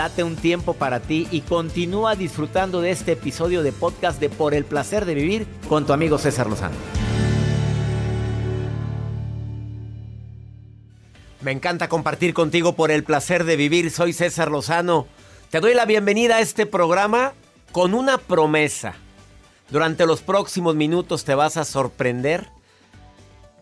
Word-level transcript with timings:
Date 0.00 0.24
un 0.24 0.34
tiempo 0.34 0.72
para 0.72 1.00
ti 1.00 1.28
y 1.30 1.42
continúa 1.42 2.16
disfrutando 2.16 2.80
de 2.80 2.90
este 2.90 3.12
episodio 3.12 3.62
de 3.62 3.70
podcast 3.70 4.18
de 4.18 4.30
Por 4.30 4.54
el 4.54 4.64
placer 4.64 5.04
de 5.04 5.12
vivir 5.12 5.46
con 5.68 5.84
tu 5.84 5.92
amigo 5.92 6.16
César 6.16 6.46
Lozano. 6.46 6.74
Me 11.42 11.52
encanta 11.52 11.90
compartir 11.90 12.32
contigo 12.32 12.74
por 12.76 12.90
el 12.90 13.04
placer 13.04 13.44
de 13.44 13.56
vivir. 13.56 13.90
Soy 13.90 14.14
César 14.14 14.50
Lozano. 14.50 15.06
Te 15.50 15.60
doy 15.60 15.74
la 15.74 15.84
bienvenida 15.84 16.36
a 16.36 16.40
este 16.40 16.64
programa 16.64 17.34
con 17.70 17.92
una 17.92 18.16
promesa. 18.16 18.94
Durante 19.68 20.06
los 20.06 20.22
próximos 20.22 20.76
minutos 20.76 21.24
te 21.24 21.34
vas 21.34 21.58
a 21.58 21.66
sorprender 21.66 22.48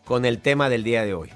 con 0.04 0.24
el 0.24 0.38
tema 0.38 0.68
del 0.68 0.84
día 0.84 1.04
de 1.04 1.14
hoy. 1.14 1.30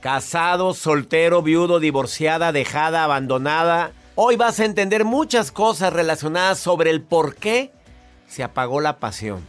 Casado, 0.00 0.74
soltero, 0.74 1.40
viudo, 1.40 1.78
divorciada, 1.78 2.50
dejada, 2.50 3.04
abandonada. 3.04 3.92
Hoy 4.20 4.34
vas 4.34 4.58
a 4.58 4.64
entender 4.64 5.04
muchas 5.04 5.52
cosas 5.52 5.92
relacionadas 5.92 6.58
sobre 6.58 6.90
el 6.90 7.02
por 7.02 7.36
qué 7.36 7.70
se 8.26 8.42
apagó 8.42 8.80
la 8.80 8.96
pasión. 8.96 9.46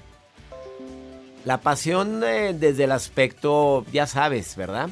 La 1.43 1.57
pasión 1.61 2.23
eh, 2.23 2.53
desde 2.53 2.83
el 2.83 2.91
aspecto, 2.91 3.83
ya 3.91 4.05
sabes, 4.05 4.55
¿verdad? 4.55 4.91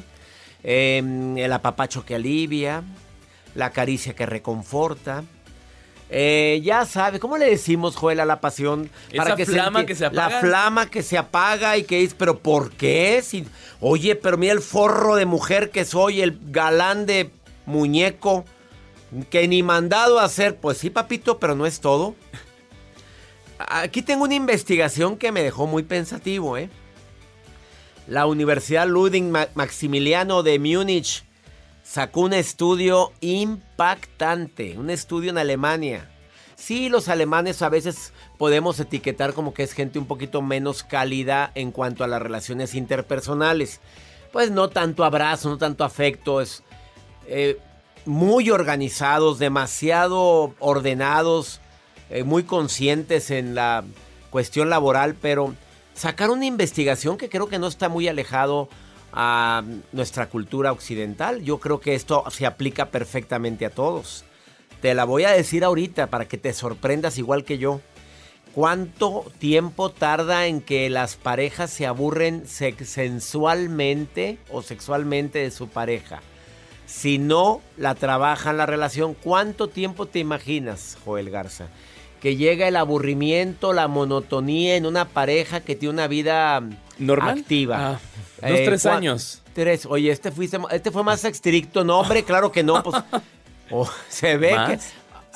Em, 0.64 1.38
el 1.38 1.52
apapacho 1.52 2.04
que 2.04 2.16
alivia, 2.16 2.82
la 3.54 3.70
caricia 3.70 4.16
que 4.16 4.26
reconforta. 4.26 5.22
Eh, 6.10 6.60
ya 6.64 6.84
sabes, 6.84 7.20
¿cómo 7.20 7.38
le 7.38 7.48
decimos, 7.48 7.94
Joel, 7.94 8.18
a 8.18 8.24
la 8.24 8.40
pasión? 8.40 8.90
Esa 9.12 9.36
flama 9.36 9.86
que 9.86 9.94
se 9.94 10.06
apaga. 10.06 10.28
La 10.28 10.40
flama 10.40 10.90
que 10.90 11.04
se 11.04 11.16
apaga 11.16 11.76
y 11.76 11.84
que 11.84 12.00
dices, 12.00 12.16
¿pero 12.18 12.40
por 12.40 12.72
qué? 12.72 13.22
Si, 13.22 13.46
oye, 13.80 14.16
pero 14.16 14.38
mira 14.38 14.54
el 14.54 14.60
forro 14.60 15.14
de 15.14 15.24
mujer 15.24 15.70
que 15.70 15.84
soy, 15.84 16.20
el 16.20 16.36
galán 16.50 17.06
de 17.06 17.30
muñeco, 17.64 18.44
que 19.30 19.46
ni 19.48 19.62
mandado 19.62 20.18
a 20.18 20.24
hacer. 20.24 20.56
Pues 20.56 20.78
sí, 20.78 20.90
papito, 20.90 21.38
pero 21.38 21.54
no 21.54 21.66
es 21.66 21.80
todo. 21.80 22.14
Aquí 23.58 24.02
tengo 24.02 24.24
una 24.24 24.34
investigación 24.34 25.16
que 25.16 25.32
me 25.32 25.42
dejó 25.42 25.66
muy 25.66 25.82
pensativo, 25.82 26.56
¿eh? 26.56 26.70
La 28.06 28.26
Universidad 28.26 28.86
Ludwig 28.86 29.24
Maximiliano 29.54 30.42
de 30.42 30.58
Múnich 30.58 31.24
sacó 31.82 32.22
un 32.22 32.32
estudio 32.32 33.12
impactante, 33.20 34.78
un 34.78 34.90
estudio 34.90 35.30
en 35.30 35.38
Alemania. 35.38 36.08
Sí, 36.54 36.88
los 36.88 37.08
alemanes 37.08 37.62
a 37.62 37.68
veces 37.68 38.12
podemos 38.36 38.80
etiquetar 38.80 39.32
como 39.32 39.54
que 39.54 39.62
es 39.62 39.72
gente 39.72 39.98
un 39.98 40.06
poquito 40.06 40.42
menos 40.42 40.82
cálida 40.82 41.52
en 41.54 41.70
cuanto 41.70 42.02
a 42.02 42.08
las 42.08 42.20
relaciones 42.20 42.74
interpersonales. 42.74 43.80
Pues 44.32 44.50
no 44.50 44.68
tanto 44.68 45.04
abrazo, 45.04 45.50
no 45.50 45.58
tanto 45.58 45.84
afecto, 45.84 46.40
es 46.40 46.62
eh, 47.26 47.58
muy 48.06 48.50
organizados, 48.50 49.38
demasiado 49.38 50.54
ordenados, 50.58 51.60
eh, 52.10 52.24
muy 52.24 52.44
conscientes 52.44 53.30
en 53.30 53.54
la 53.54 53.84
cuestión 54.30 54.70
laboral, 54.70 55.14
pero 55.14 55.54
sacar 55.94 56.30
una 56.30 56.46
investigación 56.46 57.18
que 57.18 57.28
creo 57.28 57.48
que 57.48 57.58
no 57.58 57.66
está 57.66 57.88
muy 57.88 58.08
alejado 58.08 58.68
a 59.12 59.62
nuestra 59.92 60.28
cultura 60.28 60.72
occidental. 60.72 61.42
Yo 61.42 61.58
creo 61.58 61.80
que 61.80 61.94
esto 61.94 62.24
se 62.30 62.46
aplica 62.46 62.90
perfectamente 62.90 63.66
a 63.66 63.70
todos. 63.70 64.24
Te 64.80 64.94
la 64.94 65.04
voy 65.04 65.24
a 65.24 65.32
decir 65.32 65.64
ahorita 65.64 66.06
para 66.06 66.26
que 66.26 66.38
te 66.38 66.52
sorprendas 66.52 67.18
igual 67.18 67.44
que 67.44 67.58
yo. 67.58 67.80
¿Cuánto 68.54 69.24
tiempo 69.38 69.90
tarda 69.90 70.46
en 70.46 70.60
que 70.60 70.88
las 70.88 71.16
parejas 71.16 71.70
se 71.70 71.86
aburren 71.86 72.44
sensualmente 72.46 74.38
o 74.50 74.62
sexualmente 74.62 75.40
de 75.40 75.50
su 75.50 75.68
pareja? 75.68 76.20
Si 76.88 77.18
no 77.18 77.60
la 77.76 77.94
trabajan 77.94 78.56
la 78.56 78.64
relación, 78.64 79.12
¿cuánto 79.12 79.68
tiempo 79.68 80.06
te 80.06 80.20
imaginas, 80.20 80.96
Joel 81.04 81.28
Garza? 81.28 81.68
Que 82.22 82.34
llega 82.34 82.66
el 82.66 82.76
aburrimiento, 82.76 83.74
la 83.74 83.88
monotonía 83.88 84.74
en 84.74 84.86
una 84.86 85.04
pareja 85.04 85.60
que 85.60 85.76
tiene 85.76 85.92
una 85.92 86.08
vida 86.08 86.62
normal 86.98 87.40
activa. 87.40 88.00
Ah, 88.42 88.48
dos, 88.48 88.58
tres 88.64 88.86
años. 88.86 89.42
Tres. 89.52 89.84
Oye, 89.84 90.10
este, 90.10 90.32
fuiste, 90.32 90.58
este 90.70 90.90
fue 90.90 91.04
más 91.04 91.22
estricto. 91.26 91.84
No, 91.84 92.00
hombre, 92.00 92.24
claro 92.24 92.50
que 92.50 92.62
no. 92.62 92.82
Pues, 92.82 92.96
oh, 93.70 93.88
se 94.08 94.38
ve 94.38 94.56
que. 94.66 94.78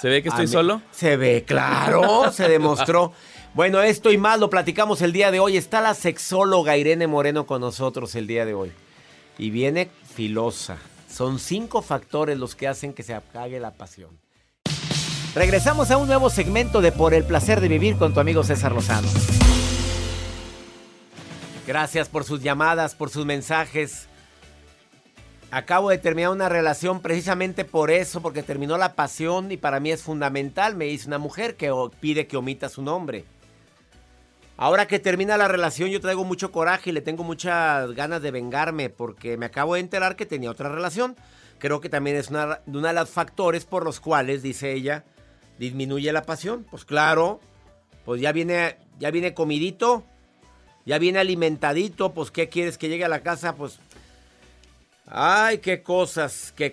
¿Se 0.01 0.09
ve 0.09 0.23
que 0.23 0.31
estoy 0.31 0.49
solo? 0.49 0.81
Se 0.91 1.19
ve, 1.19 1.45
claro, 1.47 2.33
se 2.33 2.49
demostró. 2.49 3.13
Bueno, 3.53 3.83
esto 3.83 4.11
y 4.11 4.17
más 4.17 4.41
lo 4.41 4.49
platicamos 4.49 5.03
el 5.03 5.13
día 5.13 5.31
de 5.31 5.39
hoy. 5.39 5.59
Está 5.59 5.83
la 5.83 5.93
sexóloga 5.93 6.79
Irene 6.79 7.07
Moreno 7.07 7.45
con 7.45 7.61
nosotros 7.61 8.15
el 8.15 8.27
día 8.27 8.47
de 8.47 8.55
hoy. 8.55 8.73
Y 9.37 9.51
viene 9.51 9.91
filosa. 10.15 10.79
Son 11.13 11.39
cinco 11.39 11.83
factores 11.83 12.39
los 12.39 12.57
que 12.57 12.67
hacen 12.67 12.95
que 12.95 13.03
se 13.03 13.13
apague 13.13 13.61
la 13.61 13.73
pasión. 13.73 14.19
Regresamos 15.35 15.91
a 15.91 15.99
un 15.99 16.07
nuevo 16.07 16.31
segmento 16.31 16.81
de 16.81 16.91
Por 16.91 17.13
el 17.13 17.25
placer 17.25 17.61
de 17.61 17.69
vivir 17.69 17.97
con 17.97 18.15
tu 18.15 18.21
amigo 18.21 18.43
César 18.45 18.73
Lozano. 18.73 19.09
Gracias 21.67 22.09
por 22.09 22.25
sus 22.25 22.43
llamadas, 22.43 22.95
por 22.95 23.11
sus 23.11 23.27
mensajes. 23.27 24.09
Acabo 25.51 25.91
de 25.91 25.99
terminar 25.99 26.31
una 26.31 26.49
relación 26.49 27.03
precisamente 27.03 27.67
por 27.67 27.91
eso, 27.91 28.23
porque 28.23 28.43
terminó 28.43 28.79
la 28.79 28.95
pasión 28.95 29.53
y 29.53 29.59
para 29.59 29.81
mí 29.81 29.91
es 29.91 30.03
fundamental. 30.03 30.77
Me 30.77 30.87
dice 30.87 31.09
una 31.09 31.19
mujer 31.19 31.57
que 31.57 31.71
pide 32.01 32.27
que 32.27 32.39
omita 32.39 32.71
su 32.71 32.81
nombre. 32.81 33.27
Ahora 34.57 34.87
que 34.87 34.99
termina 34.99 35.37
la 35.37 35.49
relación 35.49 35.91
yo 35.91 36.01
traigo 36.01 36.25
mucho 36.25 36.53
coraje 36.53 36.91
y 36.91 36.93
le 36.93 37.01
tengo 37.01 37.25
muchas 37.25 37.93
ganas 37.93 38.23
de 38.23 38.31
vengarme 38.31 38.91
porque 38.91 39.37
me 39.37 39.47
acabo 39.47 39.75
de 39.75 39.81
enterar 39.81 40.15
que 40.15 40.27
tenía 40.27 40.51
otra 40.51 40.69
relación. 40.69 41.17
Creo 41.59 41.81
que 41.81 41.89
también 41.89 42.17
es 42.17 42.29
una, 42.29 42.61
uno 42.67 42.87
de 42.87 42.93
los 42.93 43.11
factores 43.11 43.65
por 43.65 43.85
los 43.85 44.01
cuales, 44.01 44.43
dice 44.43 44.73
ella, 44.73 45.05
disminuye 45.59 46.13
la 46.13 46.23
pasión. 46.23 46.67
Pues 46.71 46.85
claro, 46.85 47.41
pues 48.05 48.21
ya 48.21 48.33
viene, 48.33 48.77
ya 48.99 49.11
viene 49.11 49.35
comidito, 49.35 50.05
ya 50.85 50.99
viene 50.99 51.21
alimentadito, 51.21 52.13
pues 52.13 52.31
¿qué 52.31 52.49
quieres 52.49 52.79
que 52.79 52.89
llegue 52.89 53.05
a 53.05 53.09
la 53.09 53.23
casa? 53.23 53.55
Pues, 53.55 53.79
ay, 55.15 55.59
qué 55.59 55.83
cosas, 55.83 56.55
qué, 56.57 56.73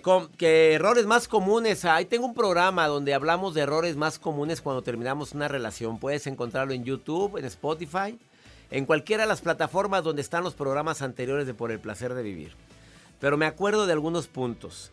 errores 0.74 1.04
más 1.04 1.28
comunes. 1.28 1.84
Ahí 1.84 2.06
tengo 2.06 2.24
un 2.24 2.34
programa 2.34 2.86
donde 2.86 3.12
hablamos 3.12 3.52
de 3.54 3.60
errores 3.60 3.96
más 3.96 4.18
comunes 4.18 4.62
cuando 4.62 4.82
terminamos 4.82 5.32
una 5.32 5.46
relación. 5.46 5.98
Puedes 5.98 6.26
encontrarlo 6.26 6.72
en 6.72 6.82
YouTube, 6.82 7.36
en 7.36 7.44
Spotify, 7.44 8.18
en 8.70 8.86
cualquiera 8.86 9.24
de 9.24 9.28
las 9.28 9.42
plataformas 9.42 10.04
donde 10.04 10.22
están 10.22 10.42
los 10.42 10.54
programas 10.54 11.02
anteriores 11.02 11.46
de 11.46 11.52
Por 11.52 11.70
el 11.70 11.80
Placer 11.80 12.14
de 12.14 12.22
Vivir. 12.22 12.56
Pero 13.20 13.36
me 13.36 13.44
acuerdo 13.44 13.86
de 13.86 13.92
algunos 13.92 14.26
puntos. 14.26 14.90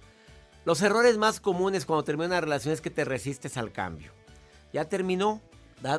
Los 0.65 0.81
errores 0.81 1.17
más 1.17 1.39
comunes 1.39 1.85
cuando 1.85 2.03
termina 2.03 2.27
una 2.27 2.41
relación 2.41 2.73
es 2.73 2.81
que 2.81 2.89
te 2.89 3.05
resistes 3.05 3.55
al 3.55 3.71
cambio. 3.71 4.11
Ya 4.73 4.83
terminó, 4.85 5.41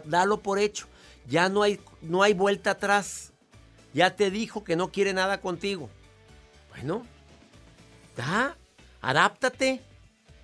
dalo 0.05 0.41
por 0.43 0.59
hecho. 0.59 0.87
Ya 1.27 1.49
no 1.49 1.63
hay, 1.63 1.81
no 2.03 2.23
hay 2.23 2.35
vuelta 2.35 2.73
atrás. 2.73 3.33
Ya 3.95 4.15
te 4.17 4.31
dijo 4.31 4.65
que 4.65 4.77
no 4.77 4.93
quiere 4.93 5.15
nada 5.15 5.41
contigo. 5.41 5.89
Bueno, 6.69 7.07
da, 8.19 8.57
adáptate. 9.01 9.81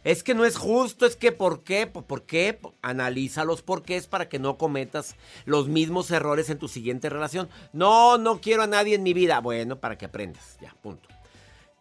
Es 0.04 0.22
que 0.22 0.34
no 0.34 0.44
es 0.44 0.56
justo, 0.56 1.06
es 1.06 1.16
que 1.16 1.32
¿por 1.32 1.62
qué? 1.62 1.86
¿Por 1.86 2.22
qué? 2.24 2.58
Analiza 2.82 3.44
los 3.44 3.62
porqués 3.62 4.06
para 4.06 4.28
que 4.28 4.38
no 4.38 4.58
cometas 4.58 5.16
los 5.46 5.68
mismos 5.68 6.10
errores 6.10 6.50
en 6.50 6.58
tu 6.58 6.68
siguiente 6.68 7.08
relación. 7.08 7.48
No, 7.72 8.18
no 8.18 8.40
quiero 8.40 8.62
a 8.62 8.66
nadie 8.66 8.94
en 8.94 9.02
mi 9.02 9.14
vida. 9.14 9.40
Bueno, 9.40 9.76
para 9.76 9.96
que 9.96 10.04
aprendas. 10.04 10.58
Ya, 10.60 10.74
punto. 10.82 11.08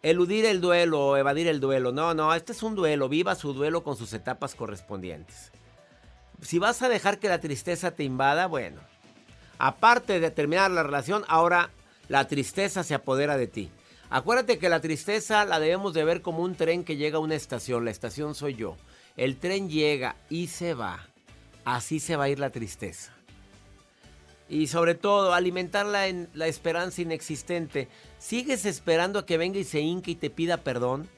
Eludir 0.01 0.45
el 0.45 0.61
duelo, 0.61 1.17
evadir 1.17 1.47
el 1.47 1.59
duelo. 1.59 1.91
No, 1.91 2.13
no, 2.13 2.33
este 2.33 2.53
es 2.53 2.63
un 2.63 2.75
duelo. 2.75 3.09
Viva 3.09 3.35
su 3.35 3.53
duelo 3.53 3.83
con 3.83 3.97
sus 3.97 4.13
etapas 4.13 4.55
correspondientes. 4.55 5.51
Si 6.41 6.59
vas 6.59 6.81
a 6.81 6.89
dejar 6.89 7.19
que 7.19 7.29
la 7.29 7.41
tristeza 7.41 7.91
te 7.91 8.03
invada, 8.05 8.47
bueno, 8.47 8.79
aparte 9.57 10.21
de 10.21 10.31
terminar 10.31 10.71
la 10.71 10.83
relación, 10.83 11.25
ahora 11.27 11.71
la 12.07 12.25
tristeza 12.27 12.83
se 12.83 12.95
apodera 12.95 13.35
de 13.37 13.47
ti. 13.47 13.69
Acuérdate 14.13 14.59
que 14.59 14.69
la 14.69 14.79
tristeza 14.79 15.43
la 15.43 15.59
debemos 15.59 15.95
de 15.95 16.03
ver 16.03 16.21
como 16.21 16.43
un 16.43 16.53
tren 16.53 16.83
que 16.83 16.97
llega 16.97 17.17
a 17.17 17.19
una 17.19 17.33
estación. 17.33 17.83
La 17.83 17.89
estación 17.89 18.35
soy 18.35 18.53
yo. 18.53 18.77
El 19.17 19.37
tren 19.37 19.71
llega 19.71 20.17
y 20.29 20.49
se 20.49 20.75
va. 20.75 21.07
Así 21.65 21.99
se 21.99 22.15
va 22.15 22.25
a 22.25 22.29
ir 22.29 22.37
la 22.37 22.51
tristeza. 22.51 23.11
Y 24.47 24.67
sobre 24.67 24.93
todo, 24.93 25.33
alimentarla 25.33 26.09
en 26.09 26.29
la 26.35 26.45
esperanza 26.45 27.01
inexistente. 27.01 27.87
¿Sigues 28.19 28.65
esperando 28.65 29.17
a 29.17 29.25
que 29.25 29.39
venga 29.39 29.57
y 29.57 29.63
se 29.63 29.81
hinque 29.81 30.11
y 30.11 30.15
te 30.15 30.29
pida 30.29 30.57
perdón? 30.57 31.09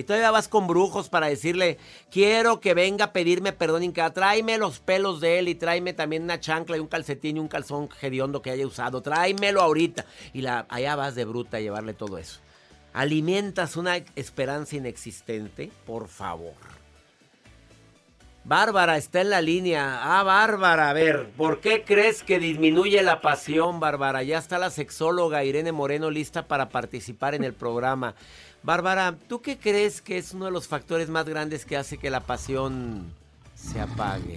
Y 0.00 0.04
todavía 0.04 0.30
vas 0.30 0.48
con 0.48 0.66
brujos 0.66 1.10
para 1.10 1.26
decirle, 1.26 1.76
quiero 2.10 2.58
que 2.58 2.72
venga 2.72 3.06
a 3.06 3.12
pedirme 3.12 3.52
perdón, 3.52 3.82
Inca. 3.82 4.10
Tráeme 4.12 4.56
los 4.56 4.80
pelos 4.80 5.20
de 5.20 5.38
él 5.38 5.48
y 5.48 5.54
tráeme 5.54 5.92
también 5.92 6.22
una 6.22 6.40
chancla 6.40 6.78
y 6.78 6.80
un 6.80 6.86
calcetín 6.86 7.36
y 7.36 7.40
un 7.40 7.48
calzón 7.48 7.90
hediondo 8.00 8.40
que 8.40 8.50
haya 8.50 8.66
usado. 8.66 9.02
Tráemelo 9.02 9.60
ahorita. 9.60 10.06
Y 10.32 10.40
la, 10.40 10.64
allá 10.70 10.96
vas 10.96 11.14
de 11.14 11.26
bruta 11.26 11.58
a 11.58 11.60
llevarle 11.60 11.92
todo 11.92 12.16
eso. 12.16 12.40
Alimentas 12.94 13.76
una 13.76 13.98
esperanza 14.16 14.76
inexistente, 14.76 15.70
por 15.84 16.08
favor. 16.08 16.54
Bárbara 18.42 18.96
está 18.96 19.20
en 19.20 19.30
la 19.30 19.42
línea. 19.42 20.00
Ah, 20.02 20.22
Bárbara, 20.22 20.88
a 20.88 20.92
ver, 20.94 21.28
¿por 21.36 21.60
qué 21.60 21.84
crees 21.84 22.22
que 22.22 22.38
disminuye 22.38 23.02
la 23.02 23.20
pasión, 23.20 23.80
Bárbara? 23.80 24.22
Ya 24.22 24.38
está 24.38 24.58
la 24.58 24.70
sexóloga 24.70 25.44
Irene 25.44 25.72
Moreno 25.72 26.10
lista 26.10 26.48
para 26.48 26.70
participar 26.70 27.34
en 27.34 27.44
el 27.44 27.52
programa. 27.52 28.14
Bárbara, 28.62 29.14
¿tú 29.28 29.40
qué 29.40 29.58
crees 29.58 30.02
que 30.02 30.18
es 30.18 30.34
uno 30.34 30.44
de 30.46 30.50
los 30.50 30.68
factores 30.68 31.08
más 31.08 31.26
grandes 31.28 31.64
que 31.64 31.76
hace 31.76 31.96
que 31.98 32.10
la 32.10 32.20
pasión 32.20 33.12
se 33.54 33.80
apague? 33.80 34.36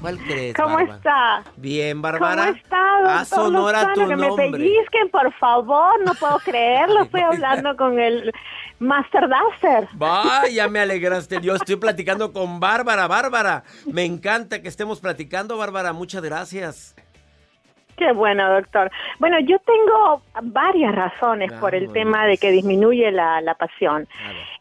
¿Cuál 0.00 0.18
crees, 0.18 0.54
¿Cómo 0.54 0.78
está? 0.80 1.44
Bien, 1.56 2.02
Bárbara. 2.02 2.46
¿Cómo 2.46 2.56
está, 2.56 3.20
Haz 3.20 3.32
honor 3.32 3.74
a 3.74 3.94
tu 3.94 4.06
que 4.06 4.16
nombre. 4.16 4.50
me 4.50 4.58
pellizquen, 4.58 5.08
por 5.10 5.32
favor. 5.34 5.92
No 6.04 6.14
puedo 6.14 6.38
creerlo. 6.40 7.04
Estoy 7.04 7.22
hablando 7.22 7.74
con 7.76 7.98
el 7.98 8.30
Master 8.80 9.28
Duster. 9.28 9.88
Vaya, 9.94 10.68
me 10.68 10.80
alegraste. 10.80 11.40
Yo 11.40 11.54
estoy 11.54 11.76
platicando 11.76 12.32
con 12.32 12.60
Bárbara. 12.60 13.06
Bárbara, 13.06 13.64
me 13.86 14.04
encanta 14.04 14.60
que 14.60 14.68
estemos 14.68 15.00
platicando, 15.00 15.56
Bárbara. 15.56 15.92
Muchas 15.94 16.22
gracias. 16.22 16.94
Qué 17.96 18.12
bueno, 18.12 18.52
doctor. 18.52 18.90
Bueno, 19.18 19.38
yo 19.40 19.56
tengo 19.60 20.22
varias 20.42 20.94
razones 20.94 21.52
por 21.52 21.74
el 21.74 21.92
tema 21.92 22.26
de 22.26 22.38
que 22.38 22.50
disminuye 22.50 23.10
la, 23.12 23.40
la 23.40 23.54
pasión. 23.54 24.08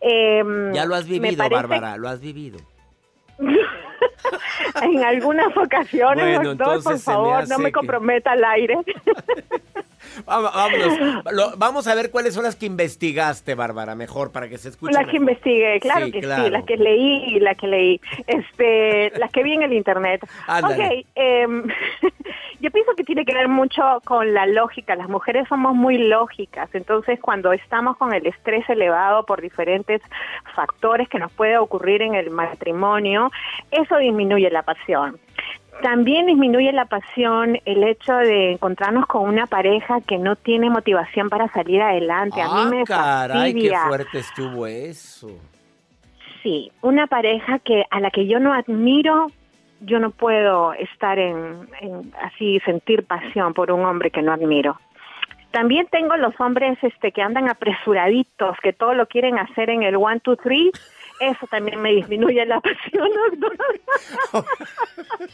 Em, 0.02 0.72
Ya 0.74 0.86
lo 0.86 0.96
has 0.96 1.08
vivido, 1.08 1.36
parece- 1.38 1.56
Bárbara, 1.56 1.98
lo 1.98 2.10
has 2.10 2.20
vivido. 2.22 2.60
en 4.81 5.04
algunas 5.04 5.56
ocasiones, 5.57 6.36
Bueno, 6.38 6.56
doctor, 6.56 6.84
por 6.84 7.00
favor, 7.00 7.48
no 7.50 7.57
me 7.60 7.66
que- 7.66 7.72
comprometa 7.74 8.31
al 8.31 8.44
aire. 8.44 8.78
Vamos, 10.25 10.54
vámonos. 10.54 11.24
Lo- 11.31 11.57
vamos 11.57 11.88
a 11.88 11.95
ver 11.95 12.12
cuáles 12.12 12.34
son 12.36 12.44
las 12.44 12.56
que 12.56 12.66
investigaste, 12.68 13.56
Bárbara, 13.56 13.95
mejor 13.95 14.31
para 14.31 14.48
que 14.50 14.57
se 14.57 14.69
escuche. 14.69 14.94
Las 14.94 15.07
que 15.07 15.16
investigué, 15.18 15.80
claro 15.80 16.06
Sí, 16.06 16.12
que 16.12 16.19
claro. 16.19 16.44
sí, 16.44 16.50
las 16.51 16.66
que 16.66 16.78
leí, 16.78 17.40
las 17.40 17.57
que 17.57 17.68
leí, 17.68 18.01
este, 18.28 19.12
las 19.18 19.31
que 19.31 19.44
vi 19.44 19.54
en 19.54 19.63
el 19.63 19.74
internet. 19.74 20.22
Ándale. 20.46 21.00
Ok, 21.00 21.06
em, 21.16 21.63
yo 22.60 22.69
pienso 22.69 22.92
que 22.96 23.04
tiene 23.06 23.25
que 23.25 23.34
ver 23.34 23.48
mucho 23.48 23.81
con 24.04 24.34
la 24.34 24.46
lógica. 24.46 24.96
Las 24.96 25.07
mujeres 25.10 25.48
somos 25.48 25.74
muy 25.74 25.98
lógicas, 25.98 26.69
entonces 26.75 27.19
cuando 27.19 27.54
estamos 27.54 27.98
con 27.98 28.13
el 28.13 28.28
estrés 28.28 28.69
elevado 28.69 29.25
por 29.25 29.42
diferentes 29.42 30.01
factores 30.54 31.07
que 31.10 31.18
nos 31.18 31.31
puede 31.31 31.57
ocurrir 31.57 32.01
en 32.01 32.13
el 32.13 32.30
matrimonio, 32.30 33.31
eso 33.84 33.98
disminuye 33.98 34.50
la 34.50 34.64
pasión. 34.64 35.18
También 35.82 36.28
disminuye 36.28 36.72
la 36.72 36.86
pasión 36.86 37.60
el 37.66 37.84
hecho 37.84 38.16
de 38.16 38.52
encontrarnos 38.54 39.06
con 39.08 39.28
una 39.28 39.48
pareja 39.48 40.02
que 40.02 40.18
no 40.18 40.36
tiene 40.36 40.70
motivación 40.70 41.30
para 41.30 41.48
salir 41.50 41.82
adelante. 41.82 42.42
A 42.42 42.46
Ah, 42.50 42.66
mí 42.70 42.78
me 42.78 42.84
caray, 42.86 43.54
qué 43.54 43.74
fuerte 43.88 44.20
estuvo 44.20 44.66
eso. 44.68 45.30
Sí, 46.42 46.72
una 46.82 47.08
pareja 47.08 47.60
que 47.60 47.86
a 47.90 48.00
la 48.00 48.12
que 48.12 48.28
yo 48.28 48.40
no 48.40 48.54
admiro, 48.54 49.28
yo 49.82 50.00
no 50.00 50.12
puedo 50.12 50.74
estar 50.74 51.18
en, 51.20 51.68
en 51.82 52.14
así 52.22 52.60
sentir 52.66 53.06
pasión 53.06 53.54
por 53.54 53.72
un 53.72 53.84
hombre 53.86 54.12
que 54.12 54.22
no 54.22 54.32
admiro. 54.34 54.80
También 55.52 55.88
tengo 55.92 56.18
los 56.18 56.34
hombres 56.40 56.78
este 56.82 57.12
que 57.12 57.22
andan 57.22 57.50
apresuraditos, 57.50 58.58
que 58.64 58.74
todo 58.74 58.94
lo 58.94 59.06
quieren 59.08 59.38
hacer 59.38 59.70
en 59.70 59.84
el 59.84 59.96
one, 59.96 60.20
two, 60.20 60.36
three. 60.38 60.72
Eso 61.31 61.48
también 61.48 61.81
me 61.81 61.92
disminuye 61.92 62.46
la 62.46 62.60
pasión, 62.62 63.10
doctor. 63.40 63.80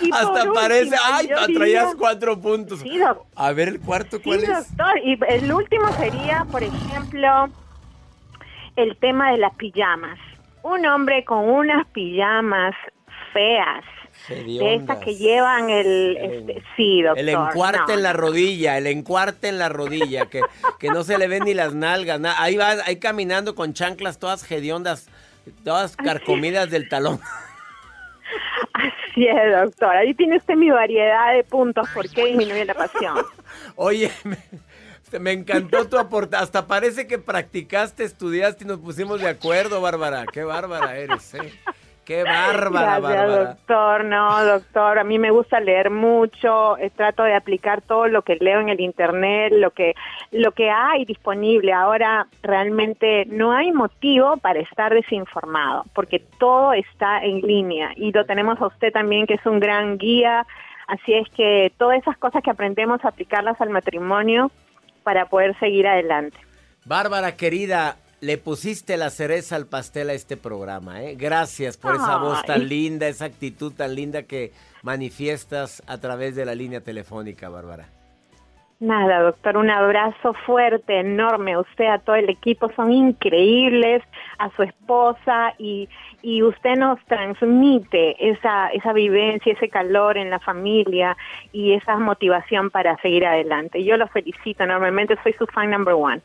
Y 0.00 0.10
Hasta 0.10 0.32
último, 0.32 0.54
parece, 0.54 0.96
ay, 1.04 1.28
yo 1.28 1.36
traías 1.36 1.48
diría- 1.90 1.94
cuatro 1.98 2.40
puntos. 2.40 2.80
Sí, 2.80 2.98
doc- 2.98 3.26
A 3.36 3.52
ver, 3.52 3.68
el 3.68 3.80
cuarto, 3.80 4.16
Sí, 4.16 4.22
¿cuál 4.24 4.42
es? 4.44 4.48
doctor. 4.76 4.98
Y 5.04 5.18
el 5.28 5.52
último 5.52 5.88
sería, 5.92 6.46
por 6.50 6.62
ejemplo, 6.62 7.48
el 8.76 8.96
tema 8.96 9.30
de 9.32 9.38
las 9.38 9.54
pijamas. 9.56 10.18
Un 10.62 10.86
hombre 10.86 11.24
con 11.24 11.48
unas 11.50 11.86
pijamas 11.88 12.74
feas, 13.34 13.84
de 14.28 14.74
esas 14.76 14.98
que 14.98 15.14
llevan 15.16 15.70
el... 15.70 16.16
El- 16.16 16.50
este, 16.50 16.62
sí, 16.76 17.02
doctor. 17.02 17.18
El 17.18 17.28
encuarte 17.28 17.92
no. 17.92 17.94
en 17.94 18.02
la 18.02 18.12
rodilla, 18.12 18.78
el 18.78 18.86
encuarte 18.86 19.48
en 19.48 19.58
la 19.58 19.68
rodilla, 19.68 20.26
que, 20.26 20.40
que 20.78 20.88
no 20.88 21.02
se 21.04 21.18
le 21.18 21.28
ven 21.28 21.44
ni 21.44 21.54
las 21.54 21.74
nalgas. 21.74 22.20
na- 22.20 22.40
Ahí 22.42 22.56
va, 22.56 22.70
ahí 22.86 22.96
caminando 22.96 23.54
con 23.54 23.72
chanclas 23.74 24.18
todas 24.18 24.48
hediondas, 24.50 25.08
todas 25.64 25.96
carcomidas 25.96 26.70
del 26.70 26.88
talón. 26.88 27.20
Así 28.74 29.26
es, 29.26 29.52
doctor. 29.60 29.94
Ahí 29.96 30.14
tiene 30.14 30.36
usted 30.38 30.54
mi 30.54 30.70
variedad 30.70 31.34
de 31.34 31.44
puntos 31.44 31.88
por 31.92 32.08
qué 32.08 32.26
disminuye 32.26 32.64
la 32.64 32.74
pasión. 32.74 33.16
Oye, 33.76 34.10
me, 34.24 34.38
me 35.18 35.32
encantó 35.32 35.86
tu 35.88 35.98
aporte. 35.98 36.36
Hasta 36.36 36.66
parece 36.66 37.06
que 37.06 37.18
practicaste, 37.18 38.04
estudiaste 38.04 38.64
y 38.64 38.66
nos 38.66 38.78
pusimos 38.78 39.20
de 39.20 39.28
acuerdo, 39.28 39.80
Bárbara. 39.82 40.24
Qué 40.32 40.44
bárbara 40.44 40.96
eres, 40.96 41.34
¿eh? 41.34 41.52
Qué 42.04 42.24
bárbara, 42.24 42.98
Gracias, 42.98 43.02
Bárbara. 43.02 43.44
doctor. 43.44 44.04
No, 44.04 44.44
doctor, 44.44 44.98
a 44.98 45.04
mí 45.04 45.18
me 45.18 45.30
gusta 45.30 45.60
leer 45.60 45.90
mucho, 45.90 46.76
eh, 46.78 46.90
trato 46.90 47.22
de 47.22 47.34
aplicar 47.34 47.80
todo 47.80 48.08
lo 48.08 48.22
que 48.22 48.36
leo 48.40 48.60
en 48.60 48.68
el 48.68 48.80
internet, 48.80 49.52
lo 49.54 49.70
que 49.70 49.94
lo 50.32 50.50
que 50.52 50.68
hay 50.68 51.04
disponible. 51.04 51.72
Ahora 51.72 52.26
realmente 52.42 53.24
no 53.26 53.52
hay 53.52 53.70
motivo 53.70 54.36
para 54.38 54.58
estar 54.60 54.92
desinformado, 54.92 55.84
porque 55.94 56.18
todo 56.38 56.72
está 56.72 57.22
en 57.24 57.40
línea 57.40 57.92
y 57.96 58.10
lo 58.10 58.24
tenemos 58.26 58.60
a 58.60 58.66
usted 58.66 58.92
también 58.92 59.26
que 59.26 59.34
es 59.34 59.46
un 59.46 59.60
gran 59.60 59.96
guía, 59.96 60.44
así 60.88 61.14
es 61.14 61.28
que 61.30 61.72
todas 61.78 61.98
esas 61.98 62.16
cosas 62.18 62.42
que 62.42 62.50
aprendemos 62.50 63.04
aplicarlas 63.04 63.60
al 63.60 63.70
matrimonio 63.70 64.50
para 65.04 65.26
poder 65.26 65.56
seguir 65.60 65.86
adelante. 65.86 66.38
Bárbara, 66.84 67.36
querida, 67.36 67.96
le 68.22 68.38
pusiste 68.38 68.96
la 68.96 69.10
cereza 69.10 69.56
al 69.56 69.66
pastel 69.66 70.08
a 70.08 70.12
este 70.12 70.36
programa, 70.36 71.02
¿eh? 71.02 71.16
Gracias 71.16 71.76
por 71.76 71.96
esa 71.96 72.18
voz 72.18 72.40
tan 72.44 72.68
linda, 72.68 73.08
esa 73.08 73.24
actitud 73.24 73.72
tan 73.72 73.96
linda 73.96 74.22
que 74.22 74.52
manifiestas 74.84 75.82
a 75.88 75.98
través 75.98 76.36
de 76.36 76.44
la 76.44 76.54
línea 76.54 76.80
telefónica, 76.80 77.48
Bárbara. 77.48 77.88
Nada, 78.78 79.22
doctor, 79.22 79.56
un 79.56 79.70
abrazo 79.70 80.34
fuerte, 80.46 81.00
enorme. 81.00 81.58
Usted, 81.58 81.86
a 81.86 81.98
todo 81.98 82.14
el 82.14 82.30
equipo, 82.30 82.70
son 82.76 82.92
increíbles, 82.92 84.04
a 84.38 84.50
su 84.54 84.62
esposa 84.62 85.54
y, 85.58 85.88
y 86.22 86.44
usted 86.44 86.76
nos 86.76 87.04
transmite 87.06 88.30
esa, 88.30 88.68
esa 88.68 88.92
vivencia, 88.92 89.52
ese 89.52 89.68
calor 89.68 90.16
en 90.16 90.30
la 90.30 90.38
familia 90.38 91.16
y 91.52 91.74
esa 91.74 91.96
motivación 91.98 92.70
para 92.70 92.96
seguir 92.98 93.26
adelante. 93.26 93.82
Yo 93.82 93.96
lo 93.96 94.06
felicito 94.06 94.62
enormemente, 94.62 95.18
soy 95.24 95.32
su 95.32 95.46
fan 95.46 95.70
number 95.72 95.94
one. 95.94 96.22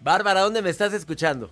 Bárbara, 0.00 0.40
¿dónde 0.40 0.62
me 0.62 0.70
estás 0.70 0.92
escuchando? 0.92 1.50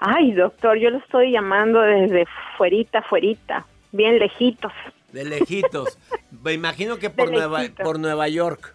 Ay, 0.00 0.32
doctor, 0.32 0.78
yo 0.78 0.90
lo 0.90 0.98
estoy 0.98 1.32
llamando 1.32 1.80
desde 1.80 2.26
fuerita, 2.56 3.02
fuerita, 3.02 3.66
bien 3.92 4.18
lejitos. 4.18 4.72
De 5.12 5.24
lejitos. 5.24 5.98
Me 6.44 6.52
imagino 6.52 6.98
que 6.98 7.10
por, 7.10 7.32
Nueva, 7.32 7.62
por 7.82 7.98
Nueva 7.98 8.28
York. 8.28 8.74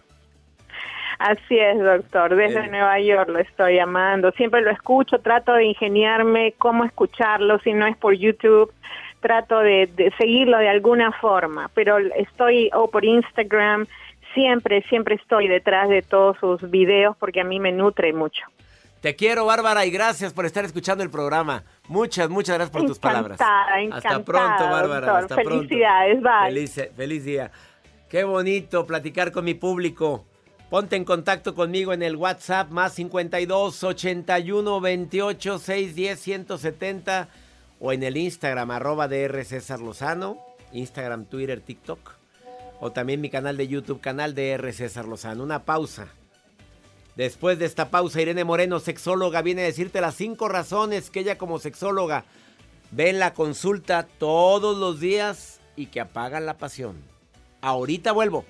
Así 1.18 1.56
es, 1.58 1.78
doctor. 1.78 2.34
Desde 2.34 2.64
Eh. 2.64 2.68
Nueva 2.68 2.98
York 3.00 3.28
lo 3.28 3.38
estoy 3.38 3.76
llamando. 3.76 4.32
Siempre 4.32 4.60
lo 4.62 4.70
escucho, 4.70 5.20
trato 5.20 5.52
de 5.54 5.64
ingeniarme 5.66 6.52
cómo 6.58 6.84
escucharlo, 6.84 7.58
si 7.60 7.72
no 7.72 7.86
es 7.86 7.96
por 7.96 8.14
YouTube, 8.14 8.72
trato 9.20 9.60
de, 9.60 9.86
de 9.94 10.12
seguirlo 10.18 10.58
de 10.58 10.68
alguna 10.68 11.12
forma, 11.12 11.70
pero 11.72 11.96
estoy, 11.98 12.68
o 12.74 12.90
por 12.90 13.04
Instagram, 13.04 13.86
siempre, 14.34 14.82
siempre 14.88 15.14
estoy 15.14 15.48
detrás 15.48 15.88
de 15.88 16.02
todos 16.02 16.36
sus 16.38 16.70
videos 16.70 17.16
porque 17.16 17.40
a 17.40 17.44
mí 17.44 17.60
me 17.60 17.72
nutre 17.72 18.12
mucho. 18.12 18.42
Te 19.00 19.16
quiero, 19.16 19.44
Bárbara, 19.44 19.84
y 19.84 19.90
gracias 19.90 20.32
por 20.32 20.46
estar 20.46 20.64
escuchando 20.64 21.04
el 21.04 21.10
programa. 21.10 21.62
Muchas, 21.88 22.30
muchas 22.30 22.56
gracias 22.56 22.70
por 22.70 22.86
tus 22.86 22.98
palabras. 22.98 23.38
Encantada, 23.38 23.96
Hasta 23.96 24.24
pronto, 24.24 24.64
Bárbara. 24.64 25.06
doctor. 25.06 25.16
Hasta 25.16 25.34
pronto. 25.34 25.50
Felicidades, 25.50 26.22
bye. 26.22 26.46
Feliz, 26.46 26.90
feliz 26.96 27.24
día. 27.24 27.50
Qué 28.08 28.24
bonito 28.24 28.86
platicar 28.86 29.30
con 29.30 29.44
mi 29.44 29.52
público. 29.52 30.24
Ponte 30.70 30.96
en 30.96 31.04
contacto 31.04 31.54
conmigo 31.54 31.92
en 31.92 32.02
el 32.02 32.16
WhatsApp 32.16 32.70
más 32.70 32.94
52 32.94 33.84
81 33.84 34.80
28 34.80 35.58
610 35.58 36.18
170 36.18 37.28
o 37.80 37.92
en 37.92 38.02
el 38.02 38.16
Instagram 38.16 38.70
arroba 38.70 39.06
DR 39.06 39.44
César 39.44 39.80
Lozano, 39.80 40.38
Instagram, 40.72 41.26
Twitter, 41.26 41.60
TikTok 41.60 42.23
o 42.80 42.92
también 42.92 43.20
mi 43.20 43.30
canal 43.30 43.56
de 43.56 43.68
YouTube, 43.68 44.00
canal 44.00 44.34
de 44.34 44.50
R 44.50 44.72
César 44.72 45.06
Lozano. 45.06 45.42
Una 45.42 45.64
pausa. 45.64 46.08
Después 47.16 47.58
de 47.58 47.66
esta 47.66 47.90
pausa, 47.90 48.20
Irene 48.20 48.44
Moreno, 48.44 48.80
sexóloga, 48.80 49.40
viene 49.42 49.62
a 49.62 49.66
decirte 49.66 50.00
las 50.00 50.16
cinco 50.16 50.48
razones 50.48 51.10
que 51.10 51.20
ella 51.20 51.38
como 51.38 51.58
sexóloga 51.58 52.24
ve 52.90 53.10
en 53.10 53.18
la 53.18 53.34
consulta 53.34 54.06
todos 54.18 54.76
los 54.76 55.00
días 55.00 55.60
y 55.76 55.86
que 55.86 56.00
apagan 56.00 56.46
la 56.46 56.58
pasión. 56.58 56.96
Ahorita 57.60 58.12
vuelvo. 58.12 58.44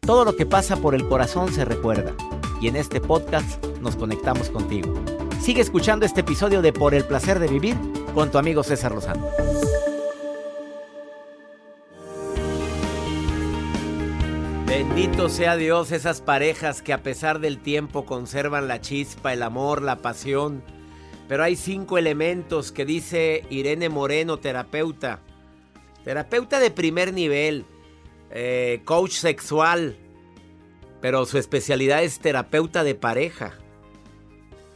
Todo 0.00 0.24
lo 0.24 0.36
que 0.36 0.46
pasa 0.46 0.76
por 0.76 0.94
el 0.94 1.06
corazón 1.08 1.52
se 1.52 1.64
recuerda 1.64 2.14
y 2.60 2.68
en 2.68 2.76
este 2.76 3.00
podcast 3.00 3.64
nos 3.80 3.96
conectamos 3.96 4.50
contigo. 4.50 4.94
Sigue 5.40 5.62
escuchando 5.62 6.04
este 6.04 6.20
episodio 6.20 6.62
de 6.62 6.72
Por 6.72 6.94
el 6.94 7.04
placer 7.04 7.38
de 7.38 7.48
vivir 7.48 7.76
con 8.14 8.30
tu 8.30 8.38
amigo 8.38 8.62
César 8.62 8.92
Lozano. 8.92 9.26
Bendito 14.70 15.28
sea 15.28 15.56
Dios, 15.56 15.90
esas 15.90 16.20
parejas 16.20 16.80
que 16.80 16.92
a 16.92 17.02
pesar 17.02 17.40
del 17.40 17.58
tiempo 17.58 18.06
conservan 18.06 18.68
la 18.68 18.80
chispa, 18.80 19.32
el 19.32 19.42
amor, 19.42 19.82
la 19.82 19.96
pasión. 19.96 20.62
Pero 21.26 21.42
hay 21.42 21.56
cinco 21.56 21.98
elementos 21.98 22.70
que 22.70 22.84
dice 22.84 23.44
Irene 23.50 23.88
Moreno, 23.88 24.38
terapeuta. 24.38 25.18
Terapeuta 26.04 26.60
de 26.60 26.70
primer 26.70 27.12
nivel, 27.12 27.64
eh, 28.30 28.80
coach 28.84 29.14
sexual. 29.14 29.96
pero 31.00 31.26
su 31.26 31.36
especialidad 31.36 32.04
es 32.04 32.20
terapeuta 32.20 32.84
de 32.84 32.94
pareja, 32.94 33.54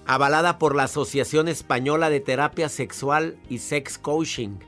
avalada 0.06 0.58
por 0.58 0.74
la 0.74 0.84
Asociación 0.84 1.46
Española 1.46 2.10
de 2.10 2.18
Terapia 2.18 2.68
Sexual 2.68 3.36
y 3.48 3.58
Sex 3.58 3.96
Coaching. 3.96 4.58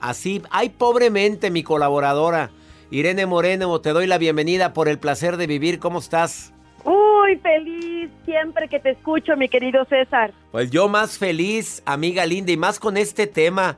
Así, 0.00 0.42
ay 0.50 0.70
pobremente 0.70 1.52
mi 1.52 1.62
colaboradora, 1.62 2.50
Irene 2.90 3.26
Moreno, 3.26 3.80
te 3.82 3.90
doy 3.90 4.06
la 4.06 4.16
bienvenida 4.16 4.72
por 4.72 4.88
el 4.88 4.98
placer 4.98 5.36
de 5.36 5.46
vivir, 5.46 5.78
¿cómo 5.78 5.98
estás? 5.98 6.54
Uy, 6.84 7.36
feliz 7.36 8.10
siempre 8.24 8.66
que 8.66 8.80
te 8.80 8.90
escucho, 8.90 9.36
mi 9.36 9.48
querido 9.50 9.84
César. 9.84 10.32
Pues 10.52 10.70
yo 10.70 10.88
más 10.88 11.18
feliz, 11.18 11.82
amiga 11.84 12.24
linda, 12.24 12.50
y 12.50 12.56
más 12.56 12.80
con 12.80 12.96
este 12.96 13.26
tema. 13.26 13.76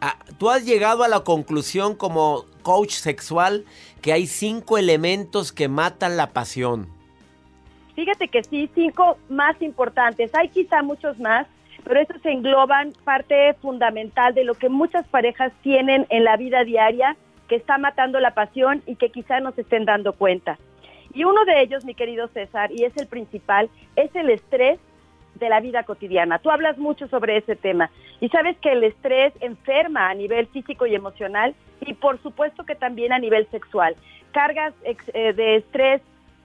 Ah, 0.00 0.16
Tú 0.38 0.48
has 0.48 0.64
llegado 0.64 1.02
a 1.02 1.08
la 1.08 1.20
conclusión 1.20 1.96
como 1.96 2.44
coach 2.62 2.92
sexual 2.92 3.64
que 4.00 4.12
hay 4.12 4.28
cinco 4.28 4.78
elementos 4.78 5.50
que 5.50 5.66
matan 5.66 6.16
la 6.16 6.32
pasión. 6.32 6.86
Fíjate 7.96 8.28
que 8.28 8.44
sí, 8.44 8.70
cinco 8.76 9.18
más 9.28 9.60
importantes. 9.60 10.32
Hay 10.34 10.50
quizá 10.50 10.82
muchos 10.82 11.18
más, 11.18 11.48
pero 11.82 11.98
estos 11.98 12.24
engloban 12.24 12.92
parte 13.02 13.54
fundamental 13.54 14.34
de 14.34 14.44
lo 14.44 14.54
que 14.54 14.68
muchas 14.68 15.04
parejas 15.08 15.52
tienen 15.62 16.06
en 16.10 16.22
la 16.22 16.36
vida 16.36 16.62
diaria 16.62 17.16
que 17.48 17.56
está 17.56 17.78
matando 17.78 18.20
la 18.20 18.32
pasión 18.32 18.82
y 18.86 18.96
que 18.96 19.10
quizá 19.10 19.40
no 19.40 19.52
se 19.52 19.62
estén 19.62 19.84
dando 19.84 20.12
cuenta. 20.12 20.58
Y 21.14 21.24
uno 21.24 21.44
de 21.44 21.62
ellos, 21.62 21.84
mi 21.84 21.94
querido 21.94 22.28
César, 22.28 22.70
y 22.72 22.84
es 22.84 22.96
el 22.96 23.06
principal, 23.06 23.70
es 23.96 24.14
el 24.14 24.30
estrés 24.30 24.78
de 25.34 25.48
la 25.48 25.60
vida 25.60 25.84
cotidiana. 25.84 26.38
Tú 26.38 26.50
hablas 26.50 26.78
mucho 26.78 27.08
sobre 27.08 27.36
ese 27.36 27.56
tema 27.56 27.90
y 28.20 28.28
sabes 28.28 28.56
que 28.58 28.72
el 28.72 28.84
estrés 28.84 29.32
enferma 29.40 30.08
a 30.08 30.14
nivel 30.14 30.46
físico 30.48 30.86
y 30.86 30.94
emocional 30.94 31.54
y 31.80 31.94
por 31.94 32.20
supuesto 32.22 32.64
que 32.64 32.74
también 32.74 33.12
a 33.12 33.18
nivel 33.18 33.46
sexual. 33.50 33.96
Cargas 34.32 34.74
eh, 34.84 35.32
de 35.32 35.56
estrés 35.56 36.02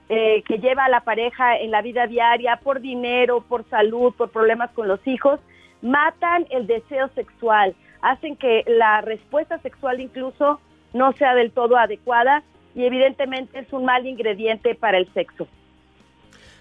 eh, 0.08 0.42
que 0.46 0.58
lleva 0.58 0.84
a 0.84 0.88
la 0.90 1.00
pareja 1.00 1.56
en 1.58 1.70
la 1.70 1.80
vida 1.82 2.06
diaria 2.06 2.60
por 2.62 2.80
dinero, 2.80 3.42
por 3.48 3.68
salud, 3.68 4.14
por 4.14 4.30
problemas 4.30 4.70
con 4.72 4.88
los 4.88 5.06
hijos, 5.06 5.40
matan 5.80 6.46
el 6.50 6.66
deseo 6.66 7.08
sexual, 7.08 7.74
hacen 8.02 8.36
que 8.36 8.64
la 8.66 9.00
respuesta 9.00 9.58
sexual 9.58 10.00
incluso 10.00 10.60
no 10.92 11.12
sea 11.14 11.34
del 11.34 11.50
todo 11.50 11.76
adecuada 11.76 12.42
y 12.74 12.84
evidentemente 12.84 13.58
es 13.58 13.72
un 13.72 13.84
mal 13.84 14.06
ingrediente 14.06 14.74
para 14.74 14.98
el 14.98 15.12
sexo. 15.12 15.46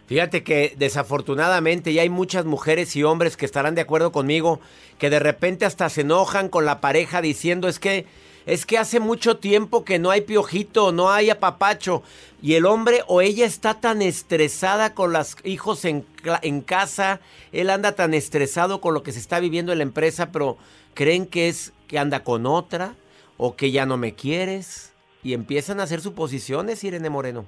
Fíjate 0.07 0.43
que 0.43 0.73
desafortunadamente 0.77 1.93
ya 1.93 2.01
hay 2.01 2.09
muchas 2.09 2.43
mujeres 2.43 2.95
y 2.97 3.03
hombres 3.03 3.37
que 3.37 3.45
estarán 3.45 3.75
de 3.75 3.81
acuerdo 3.81 4.11
conmigo 4.11 4.59
que 4.97 5.09
de 5.09 5.19
repente 5.19 5.63
hasta 5.63 5.87
se 5.89 6.01
enojan 6.01 6.49
con 6.49 6.65
la 6.65 6.81
pareja 6.81 7.21
diciendo 7.21 7.69
es 7.69 7.79
que 7.79 8.05
es 8.45 8.65
que 8.65 8.77
hace 8.77 8.99
mucho 8.99 9.37
tiempo 9.37 9.85
que 9.85 9.99
no 9.99 10.09
hay 10.09 10.21
piojito, 10.21 10.91
no 10.91 11.11
hay 11.11 11.29
apapacho 11.29 12.03
y 12.41 12.55
el 12.55 12.65
hombre 12.65 13.03
o 13.07 13.21
ella 13.21 13.45
está 13.45 13.75
tan 13.75 14.01
estresada 14.01 14.93
con 14.93 15.13
los 15.13 15.37
hijos 15.45 15.85
en, 15.85 16.05
en 16.41 16.61
casa, 16.61 17.21
él 17.53 17.69
anda 17.69 17.93
tan 17.93 18.13
estresado 18.13 18.81
con 18.81 18.93
lo 18.93 19.03
que 19.03 19.13
se 19.13 19.19
está 19.19 19.39
viviendo 19.39 19.71
en 19.71 19.77
la 19.77 19.83
empresa, 19.83 20.31
pero 20.31 20.57
creen 20.93 21.25
que 21.25 21.47
es 21.47 21.71
que 21.87 21.99
anda 21.99 22.23
con 22.23 22.45
otra 22.47 22.95
o 23.43 23.55
que 23.55 23.71
ya 23.71 23.87
no 23.87 23.97
me 23.97 24.13
quieres 24.13 24.95
y 25.23 25.33
empiezan 25.33 25.79
a 25.79 25.83
hacer 25.83 25.99
suposiciones, 25.99 26.83
Irene 26.83 27.09
Moreno. 27.09 27.47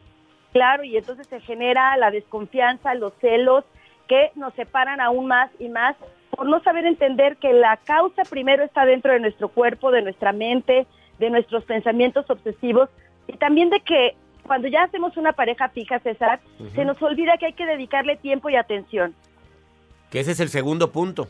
Claro, 0.52 0.84
y 0.84 0.98
entonces 0.98 1.28
se 1.28 1.40
genera 1.40 1.96
la 1.98 2.10
desconfianza, 2.10 2.96
los 2.96 3.14
celos 3.22 3.64
que 4.08 4.32
nos 4.34 4.56
separan 4.56 5.00
aún 5.00 5.28
más 5.28 5.52
y 5.60 5.70
más 5.70 5.96
por 6.32 6.48
no 6.48 6.64
saber 6.64 6.88
entender 6.88 7.38
que 7.38 7.54
la 7.54 7.78
causa 7.78 8.24
primero 8.24 8.64
está 8.64 8.88
dentro 8.88 9.14
de 9.14 9.20
nuestro 9.20 9.50
cuerpo, 9.50 9.92
de 9.92 10.02
nuestra 10.02 10.34
mente, 10.34 10.88
de 11.20 11.30
nuestros 11.30 11.64
pensamientos 11.66 12.28
obsesivos 12.28 12.90
y 13.28 13.34
también 13.34 13.70
de 13.70 13.80
que 13.82 14.16
cuando 14.42 14.70
ya 14.70 14.86
hacemos 14.86 15.16
una 15.16 15.34
pareja 15.34 15.70
fija, 15.70 16.00
César, 16.00 16.40
se 16.74 16.86
nos 16.86 17.00
olvida 17.04 17.38
que 17.38 17.46
hay 17.46 17.54
que 17.54 17.68
dedicarle 17.68 18.18
tiempo 18.18 18.50
y 18.50 18.56
atención. 18.56 19.14
Que 20.10 20.22
ese 20.22 20.32
es 20.32 20.40
el 20.40 20.50
segundo 20.50 20.92
punto. 20.92 21.28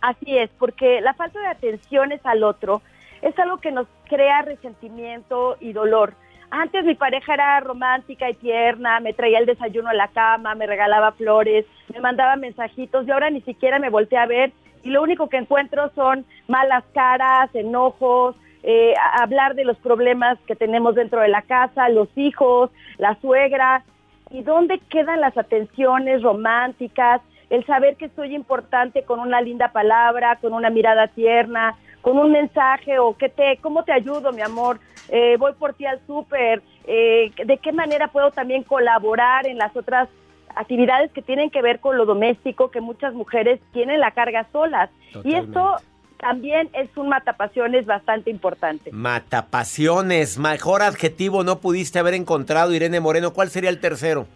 Así 0.00 0.38
es, 0.38 0.48
porque 0.60 1.00
la 1.00 1.14
falta 1.14 1.40
de 1.40 1.48
atenciones 1.48 2.20
al 2.22 2.44
otro 2.44 2.82
es 3.26 3.36
algo 3.40 3.58
que 3.58 3.72
nos 3.72 3.88
crea 4.08 4.42
resentimiento 4.42 5.56
y 5.58 5.72
dolor. 5.72 6.14
Antes 6.50 6.84
mi 6.84 6.94
pareja 6.94 7.34
era 7.34 7.58
romántica 7.58 8.30
y 8.30 8.34
tierna, 8.34 9.00
me 9.00 9.12
traía 9.12 9.40
el 9.40 9.46
desayuno 9.46 9.88
a 9.88 9.94
la 9.94 10.08
cama, 10.08 10.54
me 10.54 10.66
regalaba 10.66 11.10
flores, 11.10 11.66
me 11.92 12.00
mandaba 12.00 12.36
mensajitos 12.36 13.06
y 13.06 13.10
ahora 13.10 13.30
ni 13.30 13.40
siquiera 13.40 13.80
me 13.80 13.90
volteé 13.90 14.18
a 14.18 14.26
ver 14.26 14.52
y 14.84 14.90
lo 14.90 15.02
único 15.02 15.28
que 15.28 15.38
encuentro 15.38 15.90
son 15.96 16.24
malas 16.46 16.84
caras, 16.94 17.52
enojos, 17.52 18.36
eh, 18.62 18.94
hablar 19.18 19.56
de 19.56 19.64
los 19.64 19.76
problemas 19.78 20.38
que 20.46 20.54
tenemos 20.54 20.94
dentro 20.94 21.20
de 21.20 21.28
la 21.28 21.42
casa, 21.42 21.88
los 21.88 22.08
hijos, 22.16 22.70
la 22.96 23.16
suegra. 23.20 23.82
¿Y 24.30 24.42
dónde 24.42 24.78
quedan 24.88 25.20
las 25.20 25.36
atenciones 25.36 26.22
románticas? 26.22 27.22
El 27.50 27.66
saber 27.66 27.96
que 27.96 28.08
soy 28.10 28.36
importante 28.36 29.02
con 29.02 29.18
una 29.18 29.40
linda 29.40 29.72
palabra, 29.72 30.36
con 30.36 30.52
una 30.52 30.70
mirada 30.70 31.08
tierna, 31.08 31.76
con 32.06 32.18
un 32.18 32.30
mensaje 32.30 33.00
o 33.00 33.16
que 33.16 33.28
te, 33.28 33.58
¿cómo 33.60 33.82
te 33.82 33.90
ayudo, 33.90 34.30
mi 34.30 34.40
amor? 34.40 34.78
Eh, 35.08 35.36
voy 35.40 35.54
por 35.54 35.74
ti 35.74 35.86
al 35.86 35.98
súper, 36.06 36.62
eh, 36.86 37.32
¿de 37.44 37.58
qué 37.58 37.72
manera 37.72 38.06
puedo 38.06 38.30
también 38.30 38.62
colaborar 38.62 39.44
en 39.48 39.58
las 39.58 39.76
otras 39.76 40.08
actividades 40.54 41.10
que 41.10 41.20
tienen 41.20 41.50
que 41.50 41.62
ver 41.62 41.80
con 41.80 41.98
lo 41.98 42.06
doméstico, 42.06 42.70
que 42.70 42.80
muchas 42.80 43.12
mujeres 43.12 43.60
tienen 43.72 43.98
la 43.98 44.12
carga 44.12 44.46
solas? 44.52 44.88
Y 45.24 45.34
esto 45.34 45.74
también 46.18 46.68
es 46.72 46.88
un 46.96 47.08
matapasiones 47.08 47.86
bastante 47.86 48.30
importante. 48.30 48.90
Matapasiones, 48.92 50.38
mejor 50.38 50.82
adjetivo 50.82 51.44
no 51.44 51.60
pudiste 51.60 51.98
haber 51.98 52.14
encontrado, 52.14 52.72
Irene 52.72 53.00
Moreno. 53.00 53.32
¿Cuál 53.32 53.50
sería 53.50 53.70
el 53.70 53.80
tercero? 53.80 54.26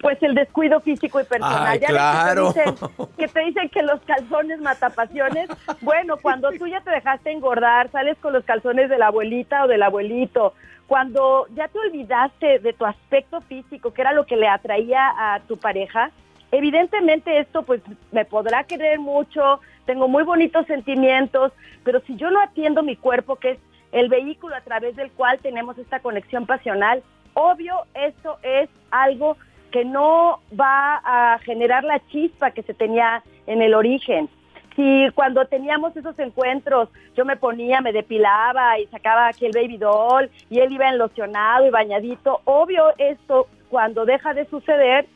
Pues 0.00 0.22
el 0.22 0.34
descuido 0.34 0.80
físico 0.80 1.20
y 1.20 1.24
personal. 1.24 1.66
Ay, 1.66 1.80
claro. 1.80 2.52
Que 2.52 2.62
te, 2.62 2.70
dicen, 2.70 2.88
que 3.16 3.28
te, 3.28 3.40
dicen, 3.40 3.68
que 3.70 3.82
los 3.82 4.00
calzones 4.02 4.60
matapasiones. 4.60 5.48
Bueno, 5.80 6.16
cuando 6.18 6.50
tú 6.52 6.66
ya 6.66 6.80
te 6.80 6.90
dejaste 6.90 7.30
engordar, 7.30 7.90
sales 7.90 8.16
con 8.18 8.32
los 8.32 8.44
calzones 8.44 8.90
de 8.90 8.98
la 8.98 9.08
abuelita 9.08 9.64
o 9.64 9.68
del 9.68 9.82
abuelito. 9.82 10.54
Cuando 10.86 11.46
ya 11.54 11.68
te 11.68 11.78
olvidaste 11.78 12.58
de 12.60 12.72
tu 12.72 12.86
aspecto 12.86 13.40
físico, 13.42 13.92
que 13.92 14.00
era 14.00 14.12
lo 14.12 14.24
que 14.24 14.36
le 14.36 14.48
atraía 14.48 15.12
a 15.16 15.40
tu 15.40 15.58
pareja, 15.58 16.10
evidentemente 16.50 17.38
esto 17.40 17.62
pues 17.62 17.82
me 18.10 18.24
podrá 18.24 18.64
querer 18.64 18.98
mucho, 18.98 19.60
tengo 19.88 20.06
muy 20.06 20.22
bonitos 20.22 20.66
sentimientos, 20.66 21.50
pero 21.82 22.00
si 22.00 22.14
yo 22.16 22.30
no 22.30 22.42
atiendo 22.42 22.82
mi 22.82 22.94
cuerpo, 22.94 23.36
que 23.36 23.52
es 23.52 23.58
el 23.90 24.10
vehículo 24.10 24.54
a 24.54 24.60
través 24.60 24.94
del 24.96 25.10
cual 25.12 25.38
tenemos 25.38 25.78
esta 25.78 26.00
conexión 26.00 26.44
pasional, 26.44 27.02
obvio 27.32 27.74
esto 27.94 28.36
es 28.42 28.68
algo 28.90 29.38
que 29.70 29.86
no 29.86 30.40
va 30.60 31.00
a 31.02 31.38
generar 31.38 31.84
la 31.84 32.06
chispa 32.08 32.50
que 32.50 32.62
se 32.64 32.74
tenía 32.74 33.22
en 33.46 33.62
el 33.62 33.72
origen. 33.72 34.28
Si 34.76 35.08
cuando 35.14 35.46
teníamos 35.46 35.96
esos 35.96 36.18
encuentros 36.18 36.90
yo 37.16 37.24
me 37.24 37.38
ponía, 37.38 37.80
me 37.80 37.94
depilaba 37.94 38.78
y 38.78 38.86
sacaba 38.88 39.28
aquí 39.28 39.46
el 39.46 39.52
baby 39.52 39.78
doll 39.78 40.28
y 40.50 40.58
él 40.60 40.70
iba 40.70 40.90
enlocionado 40.90 41.66
y 41.66 41.70
bañadito, 41.70 42.42
obvio 42.44 42.92
esto 42.98 43.46
cuando 43.70 44.04
deja 44.04 44.34
de 44.34 44.44
suceder 44.50 45.06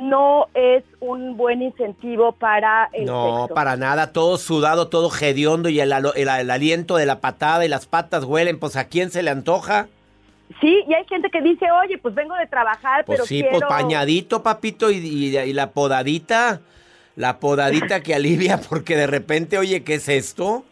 no 0.00 0.48
es 0.54 0.82
un 1.00 1.36
buen 1.36 1.62
incentivo 1.62 2.32
para 2.32 2.88
el 2.92 3.04
No, 3.04 3.48
para 3.54 3.76
nada, 3.76 4.12
todo 4.12 4.38
sudado, 4.38 4.88
todo 4.88 5.10
hediondo 5.20 5.68
y 5.68 5.78
el, 5.78 5.92
el, 5.92 6.28
el, 6.28 6.50
aliento 6.50 6.96
de 6.96 7.06
la 7.06 7.20
patada 7.20 7.64
y 7.64 7.68
las 7.68 7.86
patas 7.86 8.24
huelen, 8.24 8.58
pues 8.58 8.76
¿a 8.76 8.86
quién 8.88 9.10
se 9.10 9.22
le 9.22 9.30
antoja? 9.30 9.88
Sí, 10.60 10.82
y 10.88 10.94
hay 10.94 11.04
gente 11.04 11.28
que 11.30 11.42
dice, 11.42 11.66
oye, 11.70 11.98
pues 11.98 12.14
vengo 12.14 12.34
de 12.34 12.46
trabajar, 12.46 13.04
pues 13.04 13.18
pero 13.18 13.26
sí, 13.26 13.42
quiero... 13.42 13.58
pues 13.58 13.68
pañadito, 13.68 14.42
papito, 14.42 14.90
y, 14.90 14.96
y, 14.96 15.38
y, 15.38 15.52
la 15.52 15.70
podadita, 15.70 16.60
la 17.14 17.38
podadita 17.38 18.02
que 18.02 18.14
alivia, 18.14 18.58
porque 18.68 18.96
de 18.96 19.06
repente, 19.06 19.58
oye, 19.58 19.84
¿qué 19.84 19.94
es 19.94 20.08
esto? 20.08 20.64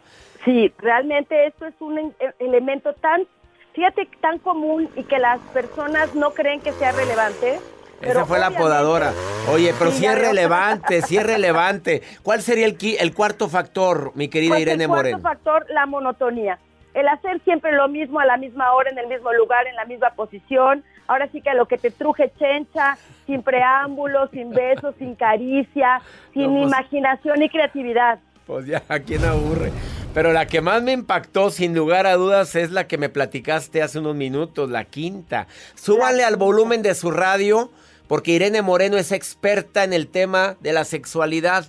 Sí, 0.43 0.73
realmente 0.79 1.47
esto 1.47 1.67
es 1.67 1.75
un 1.79 2.13
elemento 2.39 2.93
tan, 2.93 3.27
fíjate, 3.73 4.09
tan 4.21 4.39
común 4.39 4.89
y 4.95 5.03
que 5.03 5.19
las 5.19 5.39
personas 5.53 6.15
no 6.15 6.31
creen 6.31 6.61
que 6.61 6.73
sea 6.73 6.91
relevante. 6.91 7.59
Esa 8.01 8.25
fue 8.25 8.39
la 8.39 8.51
podadora. 8.51 9.13
Oye, 9.51 9.73
pero 9.77 9.91
sí, 9.91 10.05
es 10.05 10.17
relevante, 10.17 11.01
sí 11.01 11.17
es 11.17 11.25
relevante. 11.25 12.01
¿Cuál 12.23 12.41
sería 12.41 12.65
el, 12.65 12.77
el 12.99 13.13
cuarto 13.13 13.49
factor, 13.49 14.11
mi 14.15 14.27
querida 14.27 14.51
pues 14.51 14.61
Irene 14.61 14.87
Moreno? 14.87 15.17
El 15.17 15.21
cuarto 15.21 15.43
factor, 15.43 15.65
la 15.73 15.85
monotonía. 15.85 16.59
El 16.93 17.07
hacer 17.07 17.41
siempre 17.43 17.71
lo 17.71 17.87
mismo 17.87 18.19
a 18.19 18.25
la 18.25 18.37
misma 18.37 18.73
hora, 18.73 18.89
en 18.89 18.97
el 18.97 19.07
mismo 19.07 19.31
lugar, 19.33 19.67
en 19.67 19.75
la 19.75 19.85
misma 19.85 20.11
posición. 20.11 20.83
Ahora 21.07 21.29
sí 21.31 21.41
que 21.41 21.49
a 21.49 21.53
lo 21.53 21.67
que 21.67 21.77
te 21.77 21.91
truje 21.91 22.31
chencha, 22.39 22.97
sin 23.25 23.43
preámbulos, 23.43 24.29
sin 24.31 24.51
besos, 24.51 24.95
sin 24.97 25.15
caricia, 25.15 26.01
sin 26.33 26.53
no, 26.53 26.61
pues, 26.61 26.67
imaginación 26.67 27.41
y 27.41 27.49
creatividad. 27.49 28.19
Pues 28.45 28.65
ya, 28.65 28.81
¿a 28.89 28.99
quién 28.99 29.23
aburre? 29.25 29.71
Pero 30.13 30.33
la 30.33 30.47
que 30.47 30.61
más 30.61 30.81
me 30.81 30.91
impactó, 30.91 31.51
sin 31.51 31.75
lugar 31.75 32.07
a 32.07 32.15
dudas, 32.15 32.55
es 32.55 32.71
la 32.71 32.87
que 32.87 32.97
me 32.97 33.09
platicaste 33.09 33.83
hace 33.83 33.99
unos 33.99 34.15
minutos, 34.15 34.71
la 34.71 34.85
quinta. 34.85 35.45
Súbanle 35.75 36.23
al 36.23 36.35
volumen 36.35 36.81
de 36.81 36.95
su 36.95 37.11
radio, 37.11 37.71
porque 38.09 38.31
Irene 38.31 38.63
Moreno 38.63 38.97
es 38.97 39.11
experta 39.11 39.83
en 39.83 39.93
el 39.93 40.07
tema 40.07 40.57
de 40.61 40.73
la 40.73 40.83
sexualidad. 40.83 41.67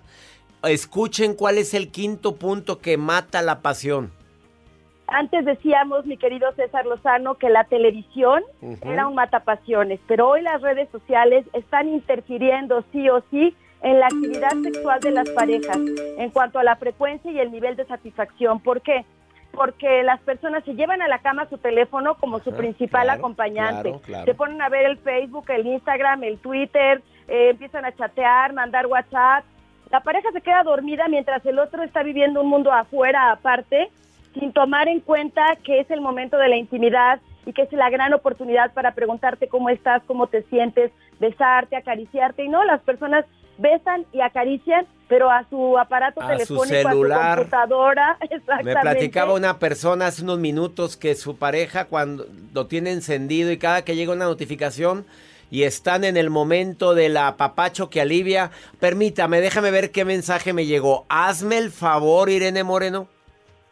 Escuchen 0.63 1.35
cuál 1.35 1.59
es 1.59 1.75
el 1.75 1.91
quinto 1.91 2.37
punto 2.37 2.79
que 2.79 2.97
mata 2.97 3.43
la 3.43 3.61
pasión. 3.61 4.11
antes 5.07 5.45
decíamos, 5.45 6.07
mi 6.07 6.17
querido 6.17 6.51
César 6.55 6.87
Lozano, 6.87 7.35
que 7.35 7.51
la 7.51 7.65
televisión 7.65 8.43
era 8.83 9.07
un 9.07 9.15
matapasiones, 9.17 10.01
pero 10.07 10.29
hoy 10.29 10.41
las 10.41 10.63
redes 10.63 10.89
sociales 10.91 11.45
están 11.53 11.89
interfiriendo 11.89 12.85
sí 12.91 13.11
o 13.11 13.23
sí 13.31 13.55
en 13.83 14.01
la 14.01 14.07
actividad 14.07 14.55
sexual 14.63 15.01
de 15.01 15.11
las 15.11 15.29
parejas 15.31 15.79
en 16.17 16.31
cuanto 16.31 16.59
a 16.59 16.65
la 16.65 16.77
frecuencia 16.77 17.31
y 17.31 17.39
el 17.39 17.53
nivel 17.53 17.77
de 17.77 17.85
satisfacción. 17.85 18.61
¿Por 18.61 18.81
qué? 18.81 19.05
Porque 19.53 20.03
las 20.03 20.21
personas 20.21 20.65
se 20.65 20.75
llevan 20.75 21.03
a 21.03 21.09
la 21.09 21.19
cama 21.19 21.49
su 21.49 21.59
teléfono 21.59 22.15
como 22.15 22.39
su 22.39 22.53
principal 22.53 23.11
acompañante. 23.11 23.99
Se 24.25 24.35
ponen 24.35 24.63
a 24.63 24.69
ver 24.69 24.87
el 24.87 24.99
Facebook, 24.99 25.51
el 25.51 25.67
Instagram, 25.67 26.23
el 26.25 26.39
Twitter, 26.39 27.03
eh, 27.29 27.51
empiezan 27.51 27.85
a 27.85 27.93
chatear, 27.93 28.53
mandar 28.53 28.87
WhatsApp. 28.87 29.45
La 29.91 30.01
pareja 30.01 30.31
se 30.33 30.41
queda 30.41 30.63
dormida 30.63 31.09
mientras 31.09 31.45
el 31.47 31.59
otro 31.59 31.83
está 31.83 32.03
viviendo 32.03 32.41
un 32.41 32.49
mundo 32.49 32.73
afuera, 32.73 33.33
aparte, 33.33 33.91
sin 34.35 34.53
tomar 34.53 34.89
en 34.89 35.01
cuenta 35.01 35.57
que 35.65 35.81
es 35.81 35.91
el 35.91 36.01
momento 36.01 36.37
de 36.39 36.49
la 36.49 36.57
intimidad 36.57 37.21
y 37.45 37.53
que 37.53 37.63
es 37.63 37.73
la 37.73 37.91
gran 37.91 38.13
oportunidad 38.15 38.73
para 38.73 38.93
preguntarte 38.93 39.49
cómo 39.49 39.69
estás, 39.71 40.03
cómo 40.05 40.29
te 40.29 40.43
sientes, 40.45 40.93
besarte, 41.19 41.77
acariciarte. 41.77 42.45
Y 42.45 42.49
no, 42.49 42.65
las 42.65 42.81
personas 42.83 43.25
besan 43.61 44.07
y 44.13 44.21
acarician, 44.21 44.87
pero 45.09 45.31
a 45.31 45.45
su 45.49 45.79
aparato 45.79 46.21
telefónico, 46.27 46.65
celular. 46.67 47.21
a 47.21 47.31
su 47.31 47.37
computadora. 47.39 48.19
Me 48.65 48.75
platicaba 48.75 49.35
una 49.35 49.59
persona 49.59 50.07
hace 50.07 50.23
unos 50.23 50.39
minutos 50.39 50.97
que 50.97 51.15
su 51.15 51.37
pareja 51.37 51.87
cuando 51.87 52.27
lo 52.53 52.67
tiene 52.67 52.93
encendido 52.93 53.53
y 53.53 53.59
cada 53.59 53.85
que 53.85 53.97
llega 53.97 54.13
una 54.13 54.25
notificación 54.25 55.05
y 55.51 55.65
están 55.65 56.05
en 56.05 56.17
el 56.17 56.31
momento 56.31 56.95
del 56.95 57.17
apapacho 57.17 57.91
que 57.91 58.01
alivia, 58.01 58.51
permítame, 58.79 59.41
déjame 59.41 59.71
ver 59.71 59.91
qué 59.91 60.05
mensaje 60.05 60.53
me 60.53 60.67
llegó. 60.67 61.07
Hazme 61.09 61.59
el 61.59 61.71
favor, 61.71 62.31
Irene 62.31 62.63
Moreno 62.63 63.09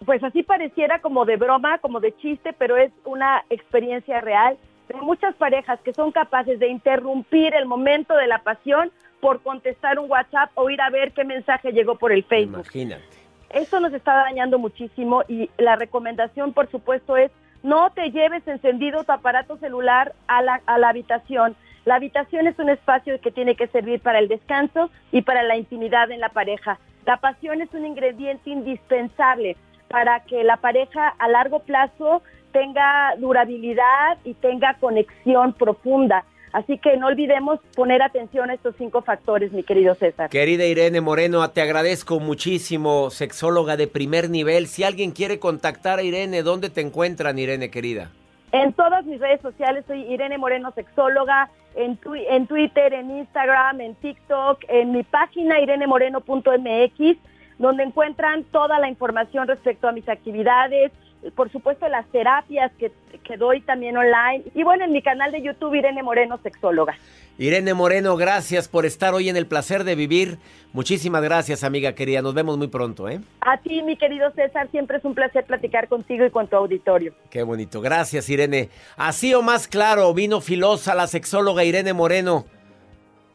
pues 0.05 0.23
así 0.23 0.43
pareciera 0.43 1.01
como 1.01 1.25
de 1.25 1.37
broma, 1.37 1.79
como 1.79 2.01
de 2.01 2.17
chiste, 2.17 2.53
pero 2.53 2.77
es 2.77 2.93
una 3.05 3.45
experiencia 3.51 4.21
real 4.21 4.57
de 4.89 4.95
muchas 4.95 5.35
parejas 5.35 5.81
que 5.81 5.93
son 5.93 6.13
capaces 6.13 6.59
de 6.59 6.69
interrumpir 6.69 7.55
el 7.55 7.67
momento 7.67 8.15
de 8.15 8.27
la 8.27 8.43
pasión 8.43 8.91
por 9.21 9.43
contestar 9.43 9.99
un 9.99 10.11
WhatsApp 10.11 10.51
o 10.55 10.71
ir 10.71 10.81
a 10.81 10.91
ver 10.91 11.13
qué 11.13 11.25
mensaje 11.25 11.73
llegó 11.73 11.97
por 11.97 12.13
el 12.13 12.25
Facebook. 12.25 12.65
Imagínate. 12.65 13.05
Esto 13.51 13.81
nos 13.81 13.93
está 13.95 14.15
dañando 14.15 14.59
muchísimo 14.59 15.23
y 15.27 15.51
la 15.57 15.77
recomendación, 15.77 16.53
por 16.53 16.71
supuesto, 16.71 17.17
es 17.17 17.31
no 17.63 17.91
te 17.91 18.11
lleves 18.11 18.47
encendido 18.47 19.05
tu 19.05 19.13
aparato 19.13 19.57
celular 19.57 20.15
a 20.27 20.43
la, 20.43 20.61
a 20.67 20.79
la 20.79 20.91
habitación. 20.91 21.57
La 21.85 21.97
habitación 21.97 22.47
es 22.47 22.59
un 22.59 22.69
espacio 22.69 23.21
que 23.21 23.31
tiene 23.31 23.57
que 23.57 23.67
servir 23.69 24.01
para 24.01 24.19
el 24.19 24.29
descanso 24.29 24.91
y 25.11 25.23
para 25.23 25.43
la 25.43 25.57
intimidad 25.57 26.11
en 26.11 26.21
la 26.21 26.29
pareja. 26.29 26.79
La 27.07 27.17
pasión 27.17 27.63
es 27.63 27.73
un 27.73 27.87
ingrediente 27.87 28.51
indispensable 28.51 29.57
para 29.89 30.21
que 30.21 30.45
la 30.45 30.59
pareja 30.59 31.09
a 31.19 31.29
largo 31.29 31.61
plazo 31.61 32.23
tenga 32.53 33.15
durabilidad 33.17 34.19
y 34.25 34.35
tenga 34.35 34.75
conexión 34.75 35.55
profunda. 35.55 36.25
Así 36.53 36.79
que 36.79 36.97
no 36.97 37.09
olvidemos 37.09 37.61
poner 37.75 38.03
atención 38.03 38.51
a 38.51 38.55
estos 38.55 38.75
cinco 38.77 39.03
factores, 39.03 39.53
mi 39.53 39.63
querido 39.63 39.95
César. 39.95 40.31
Querida 40.31 40.65
Irene 40.65 41.01
Moreno, 41.01 41.49
te 41.51 41.61
agradezco 41.61 42.21
muchísimo, 42.21 43.11
sexóloga 43.11 43.77
de 43.77 43.87
primer 43.87 44.31
nivel. 44.31 44.67
Si 44.67 44.85
alguien 44.85 45.13
quiere 45.13 45.39
contactar 45.39 45.99
a 45.99 46.03
Irene, 46.03 46.43
¿dónde 46.43 46.71
te 46.71 46.81
encuentran, 46.81 47.39
Irene 47.39 47.71
querida? 47.71 48.11
En 48.53 48.73
todas 48.73 49.05
mis 49.05 49.21
redes 49.21 49.43
sociales 49.43 49.85
soy 49.87 50.01
Irene 50.11 50.39
Moreno, 50.39 50.73
sexóloga, 50.73 51.51
en, 51.75 51.99
en 52.31 52.47
Twitter, 52.47 52.95
en 52.95 53.19
Instagram, 53.19 53.81
en 53.83 53.95
TikTok, 53.97 54.65
en 54.69 54.93
mi 54.93 55.03
página 55.03 55.61
irenemoreno.mx 55.61 57.19
donde 57.59 57.83
encuentran 57.83 58.45
toda 58.45 58.79
la 58.79 58.89
información 58.89 59.49
respecto 59.49 59.89
a 59.89 59.93
mis 59.93 60.09
actividades, 60.09 60.93
por 61.35 61.51
supuesto 61.51 61.89
las 61.89 62.07
terapias 62.09 62.71
que, 62.79 62.93
que, 63.25 63.37
doy 63.37 63.61
también 63.61 63.97
online 63.97 64.45
y 64.55 64.63
bueno, 64.63 64.85
en 64.85 64.93
mi 64.93 65.03
canal 65.03 65.33
de 65.33 65.43
YouTube 65.43 65.75
Irene 65.75 66.03
Moreno, 66.03 66.39
sexóloga. 66.43 66.97
Irene 67.39 67.73
Moreno, 67.75 68.17
gracias 68.17 68.67
por 68.67 68.85
estar 68.85 69.15
hoy 69.15 69.29
en 69.29 69.37
el 69.37 69.47
placer 69.47 69.85
de 69.85 69.95
vivir. 69.95 70.39
Muchísimas 70.73 71.23
gracias, 71.23 71.63
amiga 71.63 71.95
querida. 71.95 72.21
Nos 72.21 72.35
vemos 72.35 72.59
muy 72.59 72.67
pronto, 72.67 73.09
¿eh? 73.09 73.21
A 73.41 73.59
ti, 73.59 73.83
mi 73.83 73.97
querido 73.97 74.31
César, 74.33 74.69
siempre 74.71 74.99
es 74.99 75.05
un 75.05 75.15
placer 75.15 75.45
platicar 75.45 75.89
contigo 75.89 76.25
y 76.25 76.31
con 76.31 76.49
tu 76.49 76.57
auditorio. 76.57 77.15
Qué 77.31 77.43
bonito. 77.43 77.81
Gracias, 77.81 78.29
Irene. 78.29 78.71
Así 78.97 79.35
o 79.35 79.43
más 79.43 79.69
claro, 79.69 80.13
vino 80.15 80.41
filosa 80.41 80.97
la 80.97 81.07
sexóloga 81.07 81.63
Irene 81.63 81.93
Moreno. 81.93 82.45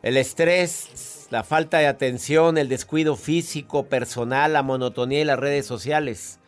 El 0.02 0.18
estrés 0.18 1.28
la 1.32 1.44
falta 1.44 1.80
de 1.80 1.88
atención, 1.88 2.60
el 2.60 2.70
descuido 2.70 3.16
físico, 3.16 3.88
personal, 3.88 4.54
la 4.54 4.62
monotonía 4.62 5.22
y 5.22 5.26
las 5.26 5.40
redes 5.40 5.66
sociales 5.66 6.40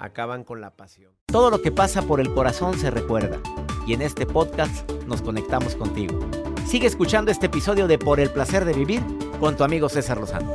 acaban 0.00 0.42
con 0.44 0.60
la 0.60 0.70
pasión. 0.76 1.12
Todo 1.26 1.50
lo 1.50 1.62
que 1.62 1.70
pasa 1.70 2.02
por 2.02 2.20
el 2.20 2.32
corazón 2.32 2.78
se 2.78 2.90
recuerda 2.90 3.38
y 3.86 3.92
en 3.92 4.02
este 4.02 4.26
podcast 4.26 4.90
nos 5.06 5.22
conectamos 5.22 5.76
contigo. 5.76 6.18
Sigue 6.66 6.86
escuchando 6.86 7.30
este 7.30 7.46
episodio 7.46 7.86
de 7.86 7.98
Por 7.98 8.18
el 8.18 8.30
placer 8.30 8.64
de 8.64 8.72
vivir 8.72 9.02
con 9.38 9.56
tu 9.56 9.64
amigo 9.64 9.88
César 9.88 10.18
Lozano. 10.18 10.54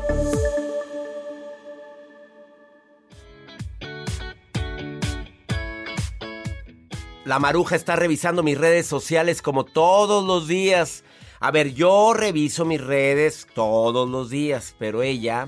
La 7.24 7.40
maruja 7.40 7.76
está 7.76 7.96
revisando 7.96 8.44
mis 8.44 8.58
redes 8.58 8.86
sociales 8.86 9.42
como 9.42 9.64
todos 9.64 10.26
los 10.26 10.48
días 10.48 11.04
a 11.40 11.52
ver, 11.52 11.74
yo 11.74 12.14
reviso 12.16 12.66
mis 12.66 12.82
redes 12.82 13.46
todos 13.54 14.10
los 14.10 14.30
días, 14.30 14.74
pero 14.80 15.04
ella, 15.04 15.48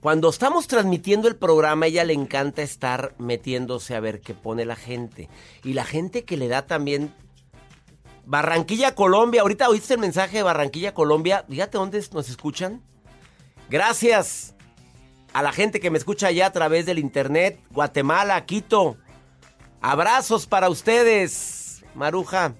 cuando 0.00 0.28
estamos 0.28 0.68
transmitiendo 0.68 1.26
el 1.26 1.36
programa, 1.36 1.86
ella 1.86 2.04
le 2.04 2.12
encanta 2.12 2.62
estar 2.62 3.14
metiéndose 3.18 3.96
a 3.96 4.00
ver 4.00 4.20
qué 4.20 4.32
pone 4.32 4.64
la 4.64 4.76
gente. 4.76 5.28
Y 5.64 5.72
la 5.72 5.84
gente 5.84 6.24
que 6.24 6.36
le 6.36 6.48
da 6.48 6.66
también... 6.66 7.12
Barranquilla, 8.24 8.94
Colombia. 8.94 9.40
Ahorita 9.40 9.70
oíste 9.70 9.94
el 9.94 10.00
mensaje 10.00 10.36
de 10.36 10.42
Barranquilla, 10.42 10.92
Colombia. 10.92 11.46
Fíjate 11.48 11.78
dónde 11.78 12.04
nos 12.12 12.28
escuchan. 12.28 12.82
Gracias 13.70 14.54
a 15.32 15.42
la 15.42 15.50
gente 15.50 15.80
que 15.80 15.90
me 15.90 15.98
escucha 15.98 16.28
allá 16.28 16.46
a 16.46 16.52
través 16.52 16.84
del 16.84 16.98
internet. 16.98 17.58
Guatemala, 17.70 18.44
Quito. 18.44 18.98
Abrazos 19.80 20.46
para 20.46 20.68
ustedes, 20.68 21.84
Maruja. 21.94 22.54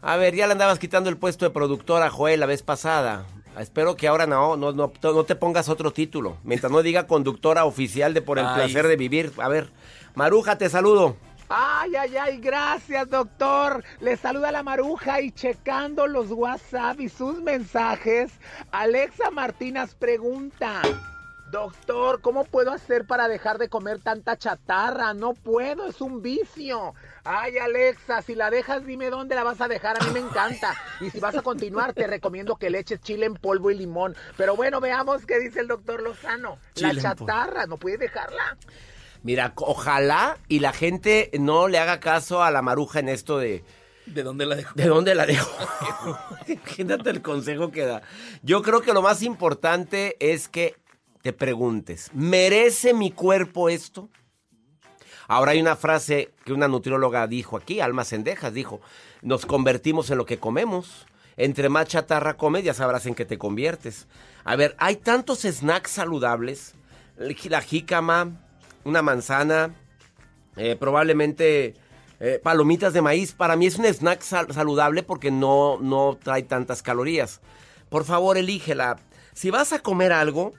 A 0.00 0.16
ver, 0.16 0.34
ya 0.34 0.46
le 0.46 0.52
andabas 0.52 0.78
quitando 0.78 1.10
el 1.10 1.16
puesto 1.16 1.44
de 1.44 1.50
productor 1.50 2.02
a 2.02 2.10
Joel 2.10 2.40
la 2.40 2.46
vez 2.46 2.62
pasada. 2.62 3.26
Espero 3.60 3.96
que 3.96 4.08
ahora 4.08 4.26
no, 4.26 4.56
no, 4.56 4.72
no, 4.72 4.90
te 4.90 5.34
pongas 5.34 5.68
otro 5.68 5.92
título. 5.92 6.38
Mientras 6.44 6.70
no 6.70 6.82
diga 6.82 7.06
conductora 7.06 7.64
oficial 7.64 8.14
de 8.14 8.22
Por 8.22 8.38
el 8.38 8.46
placer 8.46 8.86
de 8.86 8.96
vivir. 8.96 9.32
A 9.38 9.48
ver, 9.48 9.70
Maruja, 10.14 10.58
te 10.58 10.68
saludo. 10.68 11.16
Ay, 11.48 11.96
ay, 11.96 12.16
ay, 12.16 12.38
gracias, 12.38 13.08
doctor. 13.08 13.82
Le 14.00 14.16
saluda 14.16 14.52
la 14.52 14.62
Maruja 14.62 15.22
y 15.22 15.32
checando 15.32 16.06
los 16.06 16.30
WhatsApp 16.30 17.00
y 17.00 17.08
sus 17.08 17.40
mensajes. 17.40 18.32
Alexa 18.70 19.30
Martínez 19.30 19.94
pregunta. 19.94 20.82
Doctor, 21.50 22.20
¿cómo 22.20 22.44
puedo 22.44 22.72
hacer 22.72 23.06
para 23.06 23.26
dejar 23.26 23.56
de 23.56 23.70
comer 23.70 24.00
tanta 24.00 24.36
chatarra? 24.36 25.14
No 25.14 25.32
puedo, 25.32 25.86
es 25.86 26.02
un 26.02 26.20
vicio. 26.20 26.94
Ay, 27.24 27.56
Alexa, 27.56 28.20
si 28.20 28.34
la 28.34 28.50
dejas, 28.50 28.84
dime 28.84 29.08
dónde 29.08 29.34
la 29.34 29.44
vas 29.44 29.60
a 29.62 29.68
dejar. 29.68 29.96
A 29.98 30.04
mí 30.04 30.10
me 30.12 30.20
encanta. 30.20 30.74
Y 31.00 31.08
si 31.08 31.20
vas 31.20 31.36
a 31.36 31.42
continuar, 31.42 31.94
te 31.94 32.06
recomiendo 32.06 32.56
que 32.56 32.68
le 32.68 32.80
eches 32.80 33.00
chile 33.00 33.24
en 33.24 33.34
polvo 33.34 33.70
y 33.70 33.78
limón. 33.78 34.14
Pero 34.36 34.56
bueno, 34.56 34.80
veamos 34.80 35.24
qué 35.24 35.38
dice 35.38 35.60
el 35.60 35.68
doctor 35.68 36.02
Lozano. 36.02 36.58
la 36.76 36.94
chatarra, 36.94 37.66
no 37.66 37.78
puedes 37.78 37.98
dejarla. 37.98 38.58
Mira, 39.22 39.54
ojalá 39.56 40.36
y 40.48 40.60
la 40.60 40.72
gente 40.72 41.30
no 41.38 41.66
le 41.66 41.78
haga 41.78 41.98
caso 41.98 42.42
a 42.42 42.50
la 42.50 42.60
maruja 42.60 43.00
en 43.00 43.08
esto 43.08 43.38
de... 43.38 43.64
¿De 44.04 44.22
dónde 44.22 44.46
la 44.46 44.54
dejo? 44.54 44.72
¿De 44.74 44.86
dónde 44.86 45.14
la 45.14 45.26
dejo? 45.26 45.50
Imagínate 46.46 47.10
el 47.10 47.20
consejo 47.20 47.70
que 47.70 47.84
da. 47.84 48.02
Yo 48.42 48.62
creo 48.62 48.80
que 48.80 48.92
lo 48.92 49.02
más 49.02 49.22
importante 49.22 50.16
es 50.20 50.48
que 50.48 50.76
te 51.22 51.32
preguntes, 51.32 52.10
¿merece 52.14 52.94
mi 52.94 53.10
cuerpo 53.10 53.68
esto? 53.68 54.08
Ahora 55.26 55.52
hay 55.52 55.60
una 55.60 55.76
frase 55.76 56.30
que 56.44 56.54
una 56.54 56.68
nutrióloga 56.68 57.26
dijo 57.26 57.56
aquí, 57.56 57.80
Alma 57.80 58.04
Cendejas, 58.04 58.54
dijo, 58.54 58.80
nos 59.20 59.44
convertimos 59.44 60.10
en 60.10 60.18
lo 60.18 60.24
que 60.24 60.38
comemos. 60.38 61.06
Entre 61.36 61.68
más 61.68 61.86
chatarra 61.86 62.36
comes, 62.36 62.64
ya 62.64 62.72
sabrás 62.72 63.06
en 63.06 63.14
qué 63.14 63.24
te 63.24 63.38
conviertes. 63.38 64.08
A 64.44 64.56
ver, 64.56 64.74
hay 64.78 64.96
tantos 64.96 65.42
snacks 65.42 65.90
saludables. 65.90 66.74
La 67.16 67.60
jícama, 67.60 68.40
una 68.84 69.02
manzana, 69.02 69.74
eh, 70.56 70.76
probablemente 70.76 71.74
eh, 72.20 72.40
palomitas 72.42 72.92
de 72.92 73.02
maíz. 73.02 73.32
Para 73.32 73.54
mí 73.54 73.66
es 73.66 73.78
un 73.78 73.84
snack 73.84 74.22
saludable 74.22 75.02
porque 75.02 75.30
no, 75.30 75.78
no 75.78 76.18
trae 76.20 76.42
tantas 76.42 76.82
calorías. 76.82 77.40
Por 77.88 78.04
favor, 78.04 78.38
elígela. 78.38 78.98
Si 79.34 79.50
vas 79.50 79.72
a 79.72 79.78
comer 79.80 80.12
algo, 80.12 80.54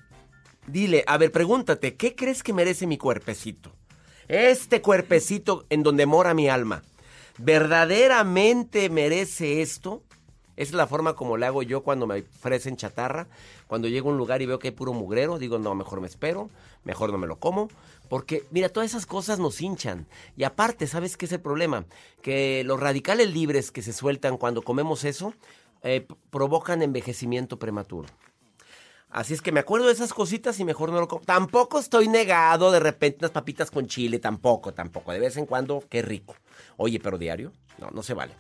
Dile, 0.71 1.03
a 1.07 1.17
ver, 1.17 1.31
pregúntate, 1.31 1.95
¿qué 1.95 2.15
crees 2.15 2.43
que 2.43 2.53
merece 2.53 2.85
mi 2.85 2.99
cuerpecito? 2.99 3.71
Este 4.27 4.83
cuerpecito 4.83 5.65
en 5.71 5.81
donde 5.81 6.05
mora 6.05 6.35
mi 6.35 6.47
alma, 6.47 6.83
¿verdaderamente 7.39 8.91
merece 8.91 9.63
esto? 9.63 10.03
Esa 10.57 10.71
es 10.71 10.75
la 10.75 10.85
forma 10.85 11.15
como 11.15 11.37
le 11.37 11.47
hago 11.47 11.63
yo 11.63 11.81
cuando 11.81 12.05
me 12.05 12.19
ofrecen 12.19 12.75
chatarra. 12.75 13.27
Cuando 13.65 13.87
llego 13.87 14.09
a 14.09 14.11
un 14.11 14.17
lugar 14.19 14.43
y 14.43 14.45
veo 14.45 14.59
que 14.59 14.67
hay 14.67 14.73
puro 14.73 14.93
mugrero, 14.93 15.39
digo, 15.39 15.57
no, 15.57 15.73
mejor 15.73 16.01
me 16.01 16.07
espero, 16.07 16.51
mejor 16.83 17.11
no 17.11 17.17
me 17.17 17.25
lo 17.25 17.39
como. 17.39 17.69
Porque, 18.07 18.43
mira, 18.51 18.69
todas 18.69 18.91
esas 18.91 19.05
cosas 19.05 19.39
nos 19.39 19.61
hinchan. 19.61 20.05
Y 20.37 20.43
aparte, 20.43 20.85
¿sabes 20.85 21.17
qué 21.17 21.25
es 21.25 21.31
el 21.31 21.39
problema? 21.39 21.85
Que 22.21 22.63
los 22.65 22.79
radicales 22.79 23.33
libres 23.33 23.71
que 23.71 23.81
se 23.81 23.93
sueltan 23.93 24.37
cuando 24.37 24.61
comemos 24.61 25.05
eso 25.05 25.33
eh, 25.81 26.05
provocan 26.29 26.83
envejecimiento 26.83 27.57
prematuro. 27.57 28.09
Así 29.11 29.33
es 29.33 29.41
que 29.41 29.51
me 29.51 29.59
acuerdo 29.59 29.87
de 29.87 29.93
esas 29.93 30.13
cositas 30.13 30.59
y 30.59 30.65
mejor 30.65 30.91
no 30.91 30.99
lo 30.99 31.07
como. 31.07 31.25
Tampoco 31.25 31.79
estoy 31.79 32.07
negado 32.07 32.71
de 32.71 32.79
repente 32.79 33.19
unas 33.21 33.31
papitas 33.31 33.71
con 33.71 33.87
chile, 33.87 34.19
tampoco, 34.19 34.73
tampoco. 34.73 35.11
De 35.11 35.19
vez 35.19 35.35
en 35.37 35.47
cuando, 35.47 35.83
qué 35.89 36.03
rico. 36.03 36.35
Oye, 36.77 36.99
pero 36.99 37.17
diario, 37.17 37.51
no, 37.79 37.89
no 37.89 38.03
se 38.03 38.13
vale. 38.13 38.33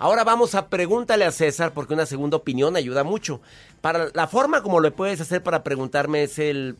Ahora 0.00 0.24
vamos 0.24 0.56
a 0.56 0.68
pregúntale 0.68 1.24
a 1.24 1.30
César 1.30 1.72
porque 1.72 1.94
una 1.94 2.06
segunda 2.06 2.36
opinión 2.36 2.74
ayuda 2.74 3.04
mucho. 3.04 3.40
Para 3.80 4.10
la 4.14 4.26
forma 4.26 4.62
como 4.62 4.80
lo 4.80 4.92
puedes 4.94 5.20
hacer 5.20 5.44
para 5.44 5.62
preguntarme 5.62 6.24
es 6.24 6.40
el 6.40 6.76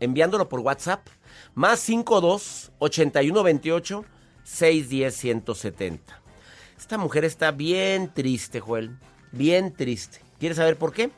enviándolo 0.00 0.48
por 0.48 0.60
WhatsApp 0.60 1.06
más 1.54 1.78
52 1.80 2.72
81 2.78 3.42
28 3.42 4.04
610 4.42 5.14
170. 5.14 6.22
Esta 6.76 6.98
mujer 6.98 7.24
está 7.24 7.52
bien 7.52 8.12
triste, 8.12 8.58
Joel. 8.58 8.98
Bien 9.30 9.72
triste. 9.72 10.20
¿Quieres 10.40 10.56
saber 10.56 10.76
por 10.76 10.92
qué? 10.92 11.12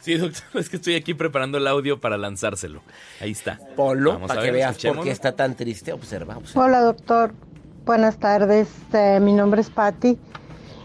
Sí, 0.00 0.16
doctor, 0.16 0.42
es 0.60 0.68
que 0.68 0.76
estoy 0.76 0.94
aquí 0.96 1.14
preparando 1.14 1.58
el 1.58 1.66
audio 1.66 2.00
para 2.00 2.16
lanzárselo. 2.16 2.82
Ahí 3.20 3.32
está. 3.32 3.58
Polo, 3.76 4.18
para 4.26 4.42
que 4.42 4.50
veas 4.50 4.78
por 4.78 5.02
qué 5.02 5.10
está 5.10 5.32
tan 5.32 5.54
triste. 5.54 5.92
Observa, 5.92 6.38
Hola, 6.54 6.80
doctor. 6.80 7.32
Buenas 7.84 8.18
tardes. 8.18 8.68
Eh, 8.92 9.20
mi 9.20 9.32
nombre 9.32 9.60
es 9.60 9.70
Patti. 9.70 10.18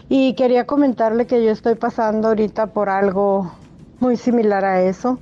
Y 0.08 0.34
quería 0.34 0.66
comentarle 0.66 1.26
que 1.26 1.44
yo 1.44 1.50
estoy 1.50 1.74
pasando 1.74 2.28
ahorita 2.28 2.68
por 2.68 2.88
algo 2.88 3.52
muy 3.98 4.16
similar 4.16 4.64
a 4.64 4.82
eso. 4.82 5.18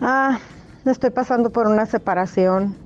Ah, 0.00 0.38
estoy 0.84 1.10
pasando 1.10 1.50
por 1.50 1.66
una 1.66 1.86
separación 1.86 2.76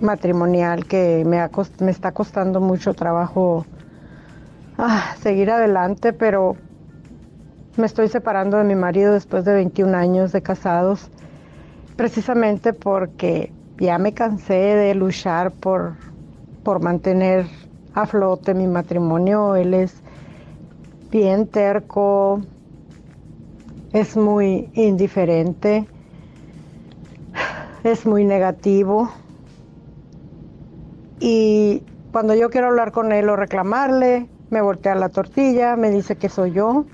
matrimonial 0.00 0.86
que 0.86 1.24
me, 1.26 1.48
me 1.84 1.90
está 1.90 2.12
costando 2.12 2.60
mucho 2.60 2.94
trabajo 2.94 3.64
ah, 4.78 5.14
seguir 5.20 5.50
adelante, 5.50 6.12
pero 6.12 6.56
me 7.76 7.86
estoy 7.86 8.08
separando 8.08 8.58
de 8.58 8.64
mi 8.64 8.74
marido 8.74 9.12
después 9.12 9.44
de 9.44 9.54
21 9.54 9.96
años 9.96 10.32
de 10.32 10.42
casados, 10.42 11.08
precisamente 11.96 12.74
porque 12.74 13.50
ya 13.78 13.96
me 13.98 14.12
cansé 14.12 14.54
de 14.54 14.94
luchar 14.94 15.52
por, 15.52 15.94
por 16.62 16.82
mantener 16.82 17.46
a 17.94 18.06
flote 18.06 18.52
mi 18.52 18.66
matrimonio. 18.66 19.56
Él 19.56 19.72
es 19.72 19.94
bien 21.10 21.46
terco, 21.46 22.42
es 23.94 24.18
muy 24.18 24.68
indiferente, 24.74 25.86
es 27.84 28.04
muy 28.04 28.24
negativo. 28.24 29.10
Y 31.20 31.82
cuando 32.12 32.34
yo 32.34 32.50
quiero 32.50 32.66
hablar 32.66 32.92
con 32.92 33.12
él 33.12 33.30
o 33.30 33.36
reclamarle, 33.36 34.28
me 34.50 34.60
voltea 34.60 34.94
la 34.94 35.08
tortilla, 35.08 35.76
me 35.76 35.90
dice 35.90 36.16
que 36.16 36.28
soy 36.28 36.52
yo 36.52 36.84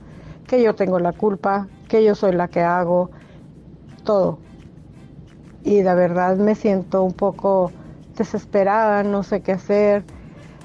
que 0.49 0.61
yo 0.61 0.75
tengo 0.75 0.99
la 0.99 1.13
culpa, 1.13 1.69
que 1.89 2.03
yo 2.03 2.17
soy 2.17 2.33
la 2.33 2.49
que 2.49 2.63
hago 2.63 3.11
todo. 4.03 4.41
Y 5.63 5.83
de 5.83 5.95
verdad 5.95 6.37
me 6.37 6.57
siento 6.57 7.05
un 7.05 7.13
poco 7.13 7.71
desesperada, 8.17 9.05
no 9.05 9.23
sé 9.23 9.43
qué 9.43 9.53
hacer. 9.53 10.03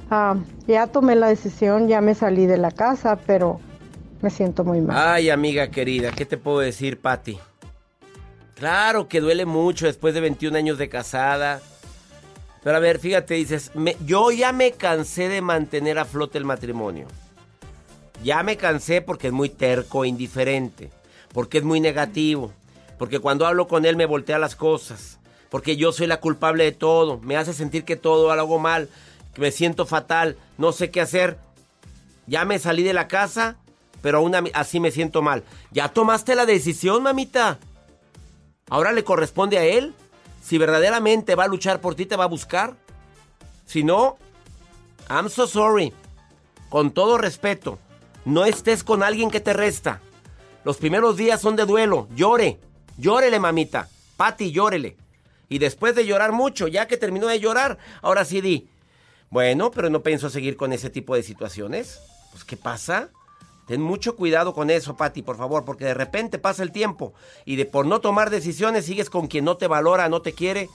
Ah, 0.09 0.37
ya 0.65 0.87
tomé 0.87 1.15
la 1.15 1.27
decisión, 1.27 1.87
ya 1.87 2.01
me 2.01 2.15
salí 2.15 2.45
de 2.47 2.57
la 2.57 2.71
casa, 2.71 3.17
pero 3.27 3.59
me 4.21 4.29
siento 4.29 4.63
muy 4.63 4.81
mal. 4.81 4.95
Ay, 4.97 5.29
amiga 5.29 5.69
querida, 5.69 6.11
¿qué 6.11 6.25
te 6.25 6.37
puedo 6.37 6.59
decir, 6.59 6.99
Patti? 6.99 7.37
Claro 8.55 9.09
que 9.09 9.19
duele 9.19 9.45
mucho 9.45 9.85
después 9.85 10.13
de 10.13 10.21
21 10.21 10.57
años 10.57 10.77
de 10.77 10.87
casada. 10.87 11.59
Pero 12.63 12.77
a 12.77 12.79
ver, 12.79 12.99
fíjate, 12.99 13.33
dices, 13.33 13.71
yo 14.05 14.31
ya 14.31 14.53
me 14.53 14.71
cansé 14.71 15.27
de 15.27 15.41
mantener 15.41 15.99
a 15.99 16.05
flote 16.05 16.37
el 16.37 16.45
matrimonio. 16.45 17.07
Ya 18.21 18.43
me 18.43 18.57
cansé 18.57 19.01
porque 19.01 19.27
es 19.27 19.33
muy 19.33 19.49
terco, 19.49 20.03
e 20.03 20.07
indiferente, 20.07 20.91
porque 21.33 21.57
es 21.57 21.63
muy 21.63 21.79
negativo, 21.79 22.53
porque 22.97 23.19
cuando 23.19 23.47
hablo 23.47 23.67
con 23.67 23.85
él 23.85 23.95
me 23.95 24.05
voltea 24.05 24.37
las 24.37 24.55
cosas, 24.55 25.19
porque 25.49 25.75
yo 25.75 25.91
soy 25.91 26.07
la 26.07 26.19
culpable 26.19 26.63
de 26.63 26.71
todo, 26.71 27.19
me 27.19 27.37
hace 27.37 27.53
sentir 27.53 27.83
que 27.85 27.95
todo 27.95 28.33
lo 28.35 28.41
hago 28.41 28.59
mal, 28.59 28.89
que 29.33 29.41
me 29.41 29.51
siento 29.51 29.85
fatal, 29.85 30.37
no 30.57 30.71
sé 30.71 30.91
qué 30.91 31.01
hacer. 31.01 31.37
Ya 32.27 32.45
me 32.45 32.59
salí 32.59 32.83
de 32.83 32.93
la 32.93 33.07
casa, 33.07 33.57
pero 34.01 34.19
aún 34.19 34.33
así 34.53 34.79
me 34.79 34.91
siento 34.91 35.21
mal. 35.21 35.43
Ya 35.71 35.89
tomaste 35.89 36.35
la 36.35 36.45
decisión, 36.45 37.03
mamita. 37.03 37.59
Ahora 38.69 38.91
le 38.91 39.03
corresponde 39.03 39.57
a 39.57 39.63
él. 39.63 39.93
Si 40.41 40.57
verdaderamente 40.57 41.35
va 41.35 41.45
a 41.45 41.47
luchar 41.47 41.81
por 41.81 41.95
ti, 41.95 42.05
te 42.05 42.15
va 42.15 42.25
a 42.25 42.27
buscar. 42.27 42.75
Si 43.65 43.83
no, 43.83 44.17
I'm 45.09 45.29
so 45.29 45.47
sorry. 45.47 45.93
Con 46.69 46.91
todo 46.91 47.17
respeto. 47.17 47.79
No 48.25 48.45
estés 48.45 48.83
con 48.83 49.03
alguien 49.03 49.29
que 49.29 49.41
te 49.41 49.53
resta. 49.53 50.01
Los 50.63 50.77
primeros 50.77 51.17
días 51.17 51.41
son 51.41 51.55
de 51.55 51.65
duelo. 51.65 52.07
Llore. 52.15 52.59
Llórele, 52.97 53.39
mamita. 53.39 53.89
Pati, 54.15 54.51
llórele. 54.51 54.95
Y 55.49 55.59
después 55.59 55.93
de 55.95 56.05
llorar 56.05 56.31
mucho, 56.31 56.67
ya 56.67 56.87
que 56.87 56.97
terminó 56.97 57.27
de 57.27 57.39
llorar, 57.39 57.77
ahora 58.01 58.23
sí 58.25 58.41
di. 58.41 58.69
Bueno, 59.29 59.71
pero 59.71 59.89
no 59.89 60.01
pienso 60.01 60.29
seguir 60.29 60.55
con 60.55 60.73
ese 60.73 60.89
tipo 60.89 61.15
de 61.15 61.23
situaciones. 61.23 61.99
Pues, 62.31 62.43
¿qué 62.43 62.55
pasa? 62.55 63.09
Ten 63.67 63.81
mucho 63.81 64.15
cuidado 64.15 64.53
con 64.53 64.69
eso, 64.69 64.95
Pati, 64.95 65.21
por 65.21 65.37
favor, 65.37 65.63
porque 65.65 65.85
de 65.85 65.93
repente 65.93 66.37
pasa 66.37 66.63
el 66.63 66.71
tiempo 66.71 67.13
y 67.45 67.55
de 67.55 67.65
por 67.65 67.85
no 67.85 68.01
tomar 68.01 68.29
decisiones 68.29 68.85
sigues 68.85 69.09
con 69.09 69.27
quien 69.27 69.45
no 69.45 69.57
te 69.57 69.67
valora, 69.67 70.09
no 70.09 70.21
te 70.21 70.33
quiere. 70.33 70.69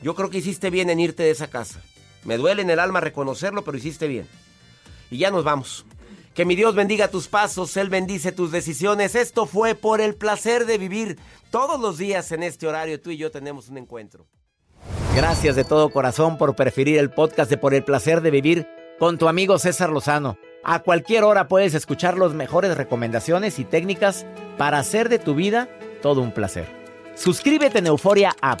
Yo 0.00 0.14
creo 0.14 0.30
que 0.30 0.38
hiciste 0.38 0.70
bien 0.70 0.90
en 0.90 1.00
irte 1.00 1.22
de 1.22 1.30
esa 1.30 1.48
casa. 1.48 1.82
Me 2.24 2.36
duele 2.36 2.62
en 2.62 2.70
el 2.70 2.78
alma 2.78 3.00
reconocerlo, 3.00 3.62
pero 3.62 3.76
hiciste 3.76 4.06
bien. 4.06 4.26
Y 5.10 5.18
ya 5.18 5.30
nos 5.30 5.44
vamos. 5.44 5.84
Que 6.34 6.46
mi 6.46 6.56
Dios 6.56 6.74
bendiga 6.74 7.08
tus 7.08 7.28
pasos, 7.28 7.76
Él 7.76 7.90
bendice 7.90 8.32
tus 8.32 8.50
decisiones. 8.50 9.14
Esto 9.14 9.44
fue 9.44 9.74
por 9.74 10.00
el 10.00 10.14
placer 10.14 10.64
de 10.64 10.78
vivir. 10.78 11.18
Todos 11.50 11.78
los 11.78 11.98
días 11.98 12.32
en 12.32 12.42
este 12.42 12.66
horario 12.66 13.00
tú 13.00 13.10
y 13.10 13.18
yo 13.18 13.30
tenemos 13.30 13.68
un 13.68 13.76
encuentro. 13.76 14.26
Gracias 15.14 15.56
de 15.56 15.64
todo 15.64 15.90
corazón 15.90 16.38
por 16.38 16.56
preferir 16.56 16.96
el 16.96 17.10
podcast 17.10 17.50
de 17.50 17.58
Por 17.58 17.74
el 17.74 17.84
placer 17.84 18.22
de 18.22 18.30
vivir 18.30 18.66
con 18.98 19.18
tu 19.18 19.28
amigo 19.28 19.58
César 19.58 19.90
Lozano. 19.90 20.38
A 20.64 20.78
cualquier 20.78 21.24
hora 21.24 21.48
puedes 21.48 21.74
escuchar 21.74 22.16
las 22.16 22.32
mejores 22.32 22.78
recomendaciones 22.78 23.58
y 23.58 23.64
técnicas 23.64 24.24
para 24.56 24.78
hacer 24.78 25.10
de 25.10 25.18
tu 25.18 25.34
vida 25.34 25.68
todo 26.00 26.22
un 26.22 26.32
placer. 26.32 26.66
Suscríbete 27.14 27.80
en 27.80 27.88
Euforia 27.88 28.34
App 28.40 28.60